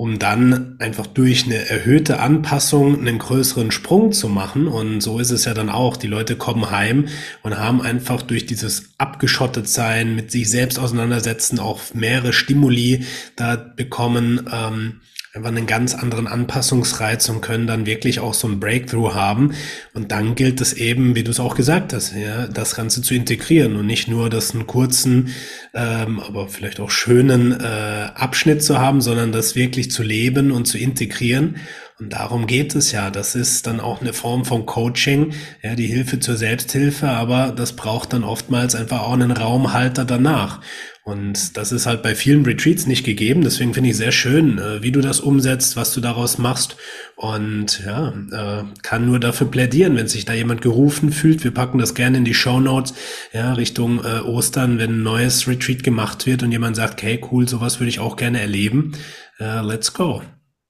[0.00, 4.68] um dann einfach durch eine erhöhte Anpassung einen größeren Sprung zu machen.
[4.68, 5.96] Und so ist es ja dann auch.
[5.96, 7.08] Die Leute kommen heim
[7.42, 13.56] und haben einfach durch dieses abgeschottet sein, mit sich selbst auseinandersetzen, auch mehrere Stimuli da
[13.56, 14.48] bekommen.
[14.52, 15.00] Ähm,
[15.38, 19.54] einfach einen ganz anderen Anpassungsreiz und können dann wirklich auch so ein Breakthrough haben.
[19.94, 23.14] Und dann gilt es eben, wie du es auch gesagt hast, ja, das Ganze zu
[23.14, 25.34] integrieren und nicht nur das einen kurzen,
[25.74, 30.66] ähm, aber vielleicht auch schönen äh, Abschnitt zu haben, sondern das wirklich zu leben und
[30.66, 31.56] zu integrieren.
[32.00, 33.10] Und darum geht es ja.
[33.10, 35.32] Das ist dann auch eine Form von Coaching,
[35.62, 40.60] ja, die Hilfe zur Selbsthilfe, aber das braucht dann oftmals einfach auch einen Raumhalter danach.
[41.02, 43.40] Und das ist halt bei vielen Retreats nicht gegeben.
[43.42, 46.76] Deswegen finde ich sehr schön, äh, wie du das umsetzt, was du daraus machst.
[47.16, 51.42] Und ja, äh, kann nur dafür plädieren, wenn sich da jemand gerufen fühlt.
[51.42, 52.92] Wir packen das gerne in die Show Notes,
[53.32, 57.48] ja, Richtung äh, Ostern, wenn ein neues Retreat gemacht wird und jemand sagt, hey, cool,
[57.48, 58.92] sowas würde ich auch gerne erleben.
[59.40, 60.22] let's go.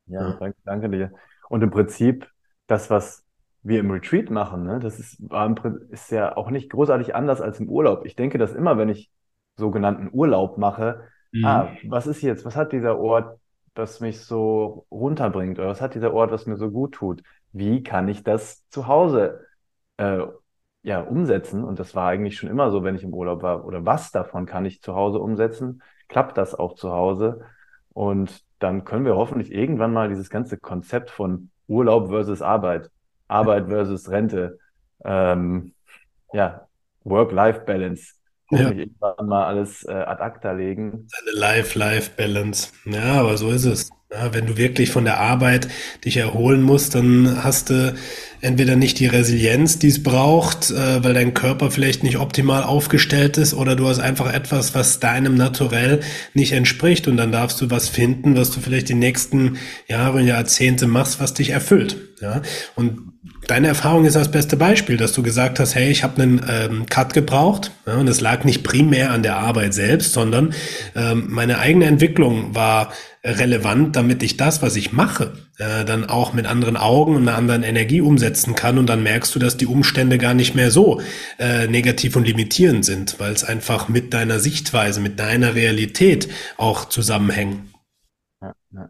[0.08, 1.12] Ja, danke, danke dir.
[1.48, 2.28] Und im Prinzip,
[2.66, 3.24] das, was
[3.62, 5.22] wir im Retreat machen, ne, das ist,
[5.90, 8.04] ist ja auch nicht großartig anders als im Urlaub.
[8.06, 9.10] Ich denke, dass immer, wenn ich
[9.56, 11.02] sogenannten Urlaub mache,
[11.32, 11.44] mhm.
[11.44, 13.38] ah, was ist jetzt, was hat dieser Ort,
[13.74, 17.22] das mich so runterbringt oder was hat dieser Ort, was mir so gut tut?
[17.52, 19.46] Wie kann ich das zu Hause
[19.96, 20.20] äh,
[20.82, 21.64] ja, umsetzen?
[21.64, 23.64] Und das war eigentlich schon immer so, wenn ich im Urlaub war.
[23.64, 25.82] Oder was davon kann ich zu Hause umsetzen?
[26.08, 27.42] Klappt das auch zu Hause?
[27.92, 32.90] Und dann können wir hoffentlich irgendwann mal dieses ganze Konzept von Urlaub versus Arbeit,
[33.28, 34.58] Arbeit versus Rente,
[35.04, 35.74] ähm,
[36.32, 36.66] ja,
[37.04, 38.14] Work-Life-Balance
[38.50, 38.70] ja.
[38.70, 41.06] irgendwann mal alles äh, ad acta legen.
[41.22, 42.68] Eine Life-Life-Balance.
[42.86, 43.90] Ja, aber so ist es.
[44.10, 45.68] Ja, wenn du wirklich von der Arbeit
[46.06, 47.94] dich erholen musst, dann hast du
[48.40, 53.36] entweder nicht die Resilienz, die es braucht, äh, weil dein Körper vielleicht nicht optimal aufgestellt
[53.36, 56.00] ist, oder du hast einfach etwas, was deinem Naturell
[56.32, 60.26] nicht entspricht und dann darfst du was finden, was du vielleicht die nächsten Jahre und
[60.26, 61.98] Jahrzehnte machst, was dich erfüllt.
[62.22, 62.40] Ja,
[62.76, 63.12] und
[63.48, 66.84] Deine Erfahrung ist das beste Beispiel, dass du gesagt hast, hey, ich habe einen ähm,
[66.84, 70.52] Cut gebraucht ja, und es lag nicht primär an der Arbeit selbst, sondern
[70.94, 72.92] ähm, meine eigene Entwicklung war
[73.24, 77.38] relevant, damit ich das, was ich mache, äh, dann auch mit anderen Augen und einer
[77.38, 81.00] anderen Energie umsetzen kann und dann merkst du, dass die Umstände gar nicht mehr so
[81.38, 86.28] äh, negativ und limitierend sind, weil es einfach mit deiner Sichtweise, mit deiner Realität
[86.58, 87.72] auch zusammenhängen.
[88.42, 88.88] Ja, ja.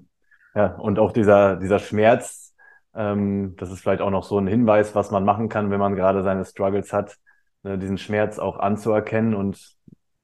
[0.56, 2.47] ja und auch dieser, dieser Schmerz,
[2.94, 5.94] ähm, das ist vielleicht auch noch so ein Hinweis, was man machen kann, wenn man
[5.94, 7.16] gerade seine Struggles hat,
[7.62, 9.34] ne, diesen Schmerz auch anzuerkennen.
[9.34, 9.76] Und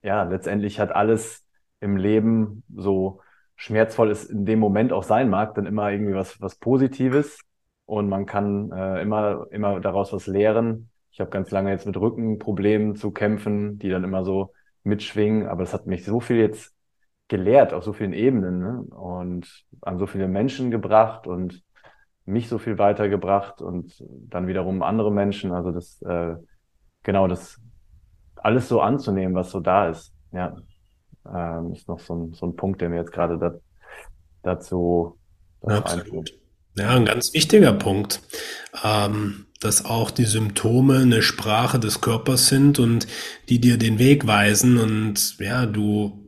[0.02, 1.44] ja, letztendlich hat alles
[1.80, 3.20] im Leben so
[3.56, 7.38] schmerzvoll es in dem Moment auch sein mag, dann immer irgendwie was, was Positives.
[7.86, 10.90] Und man kann äh, immer, immer daraus was lehren.
[11.10, 14.52] Ich habe ganz lange jetzt mit Rückenproblemen zu kämpfen, die dann immer so
[14.82, 15.46] mitschwingen.
[15.46, 16.74] Aber das hat mich so viel jetzt
[17.28, 18.82] gelehrt auf so vielen Ebenen ne?
[18.96, 21.62] und an so viele Menschen gebracht und
[22.26, 25.52] mich so viel weitergebracht und dann wiederum andere Menschen.
[25.52, 26.36] Also das, äh,
[27.02, 27.60] genau, das
[28.36, 30.12] alles so anzunehmen, was so da ist.
[30.32, 30.56] Ja,
[31.32, 33.54] ähm, ist noch so ein, so ein Punkt, der mir jetzt gerade da,
[34.42, 35.18] dazu,
[35.66, 36.38] Absolut.
[36.76, 38.20] Ja, ein ganz wichtiger Punkt,
[38.82, 43.06] ähm, dass auch die Symptome eine Sprache des Körpers sind und
[43.48, 46.23] die dir den Weg weisen und ja, du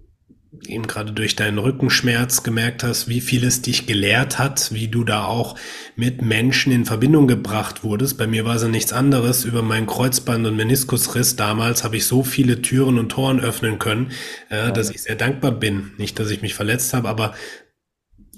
[0.66, 5.04] eben gerade durch deinen Rückenschmerz gemerkt hast, wie viel es dich gelehrt hat, wie du
[5.04, 5.56] da auch
[5.96, 8.18] mit Menschen in Verbindung gebracht wurdest.
[8.18, 9.44] Bei mir war es ja nichts anderes.
[9.44, 14.10] Über meinen Kreuzband- und Meniskusriss damals habe ich so viele Türen und Toren öffnen können,
[14.48, 15.92] äh, dass ich sehr dankbar bin.
[15.98, 17.34] Nicht, dass ich mich verletzt habe, aber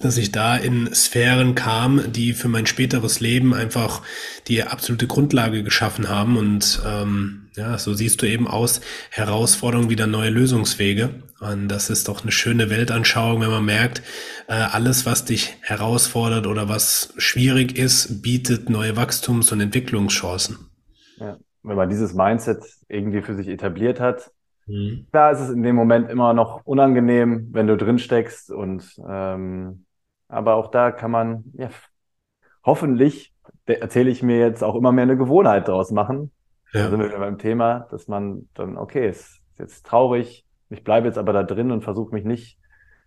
[0.00, 4.02] dass ich da in Sphären kam, die für mein späteres Leben einfach
[4.46, 6.36] die absolute Grundlage geschaffen haben.
[6.36, 8.80] Und ähm, ja, so siehst du eben aus
[9.10, 11.10] Herausforderungen wieder neue Lösungswege.
[11.40, 14.02] Und das ist doch eine schöne Weltanschauung, wenn man merkt,
[14.46, 20.70] äh, alles, was dich herausfordert oder was schwierig ist, bietet neue Wachstums- und Entwicklungschancen.
[21.16, 24.30] Ja, wenn man dieses Mindset irgendwie für sich etabliert hat,
[24.66, 25.06] mhm.
[25.10, 29.84] klar ist es in dem Moment immer noch unangenehm, wenn du drin steckst und ähm,
[30.28, 31.70] aber auch da kann man, ja,
[32.64, 33.32] hoffentlich,
[33.66, 36.30] erzähle ich mir jetzt auch immer mehr eine Gewohnheit draus machen.
[36.72, 36.84] Ja.
[36.84, 40.84] Da sind wir wieder beim Thema, dass man dann, okay, es ist jetzt traurig, ich
[40.84, 42.58] bleibe jetzt aber da drin und versuche mich nicht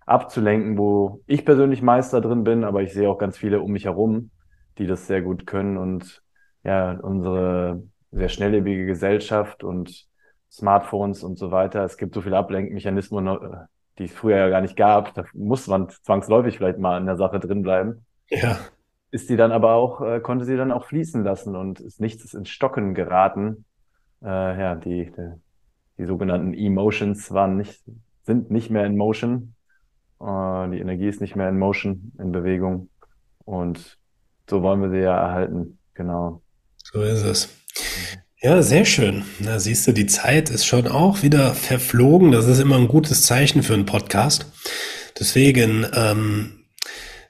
[0.06, 3.86] abzulenken, wo ich persönlich Meister drin bin, aber ich sehe auch ganz viele um mich
[3.86, 4.32] herum,
[4.78, 6.24] die das sehr gut können und
[6.64, 10.08] ja, unsere sehr schnelllebige Gesellschaft und
[10.52, 11.84] Smartphones und so weiter.
[11.86, 13.40] Es gibt so viele Ablenkmechanismen,
[13.98, 15.14] die es früher ja gar nicht gab.
[15.14, 18.06] Da muss man zwangsläufig vielleicht mal in der Sache drin bleiben.
[18.30, 18.58] Ja.
[19.12, 22.34] Ist sie dann aber auch, äh, konnte sie dann auch fließen lassen und ist nichts
[22.34, 23.66] ins Stocken geraten.
[24.24, 25.32] Äh, ja, die, die,
[25.98, 27.84] die sogenannten Emotions waren nicht,
[28.24, 29.56] sind nicht mehr in Motion.
[30.22, 32.90] Äh, die Energie ist nicht mehr in Motion, in Bewegung.
[33.44, 33.98] Und
[34.50, 35.78] so wollen wir sie ja erhalten.
[35.94, 36.42] Genau.
[36.84, 37.50] So ist es.
[38.42, 39.24] Ja, sehr schön.
[39.40, 42.32] Na, siehst du, die Zeit ist schon auch wieder verflogen.
[42.32, 44.52] Das ist immer ein gutes Zeichen für einen Podcast.
[45.20, 46.61] Deswegen ähm,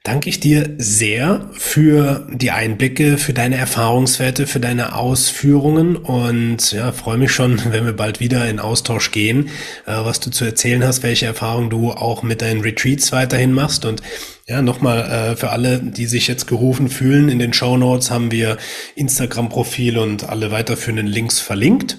[0.03, 6.91] danke ich dir sehr für die Einblicke, für deine Erfahrungswerte, für deine Ausführungen und ja,
[6.91, 9.49] freue mich schon, wenn wir bald wieder in Austausch gehen,
[9.85, 13.85] äh, was du zu erzählen hast, welche Erfahrungen du auch mit deinen Retreats weiterhin machst
[13.85, 14.01] und
[14.47, 18.31] ja, nochmal äh, für alle, die sich jetzt gerufen fühlen, in den Show Notes haben
[18.31, 18.57] wir
[18.95, 21.97] Instagram-Profil und alle weiterführenden Links verlinkt.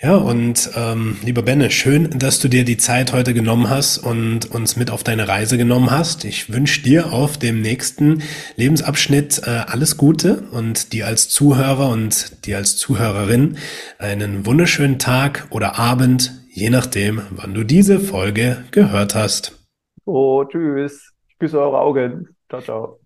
[0.00, 4.48] Ja, und ähm, lieber Benne, schön, dass du dir die Zeit heute genommen hast und
[4.48, 6.24] uns mit auf deine Reise genommen hast.
[6.24, 8.22] Ich wünsche dir auf dem nächsten
[8.54, 13.58] Lebensabschnitt äh, alles Gute und dir als Zuhörer und dir als Zuhörerin
[13.98, 19.58] einen wunderschönen Tag oder Abend, je nachdem, wann du diese Folge gehört hast.
[20.04, 21.12] Oh, tschüss.
[21.28, 22.36] Ich küsse eure Augen.
[22.48, 22.97] Ciao, ciao.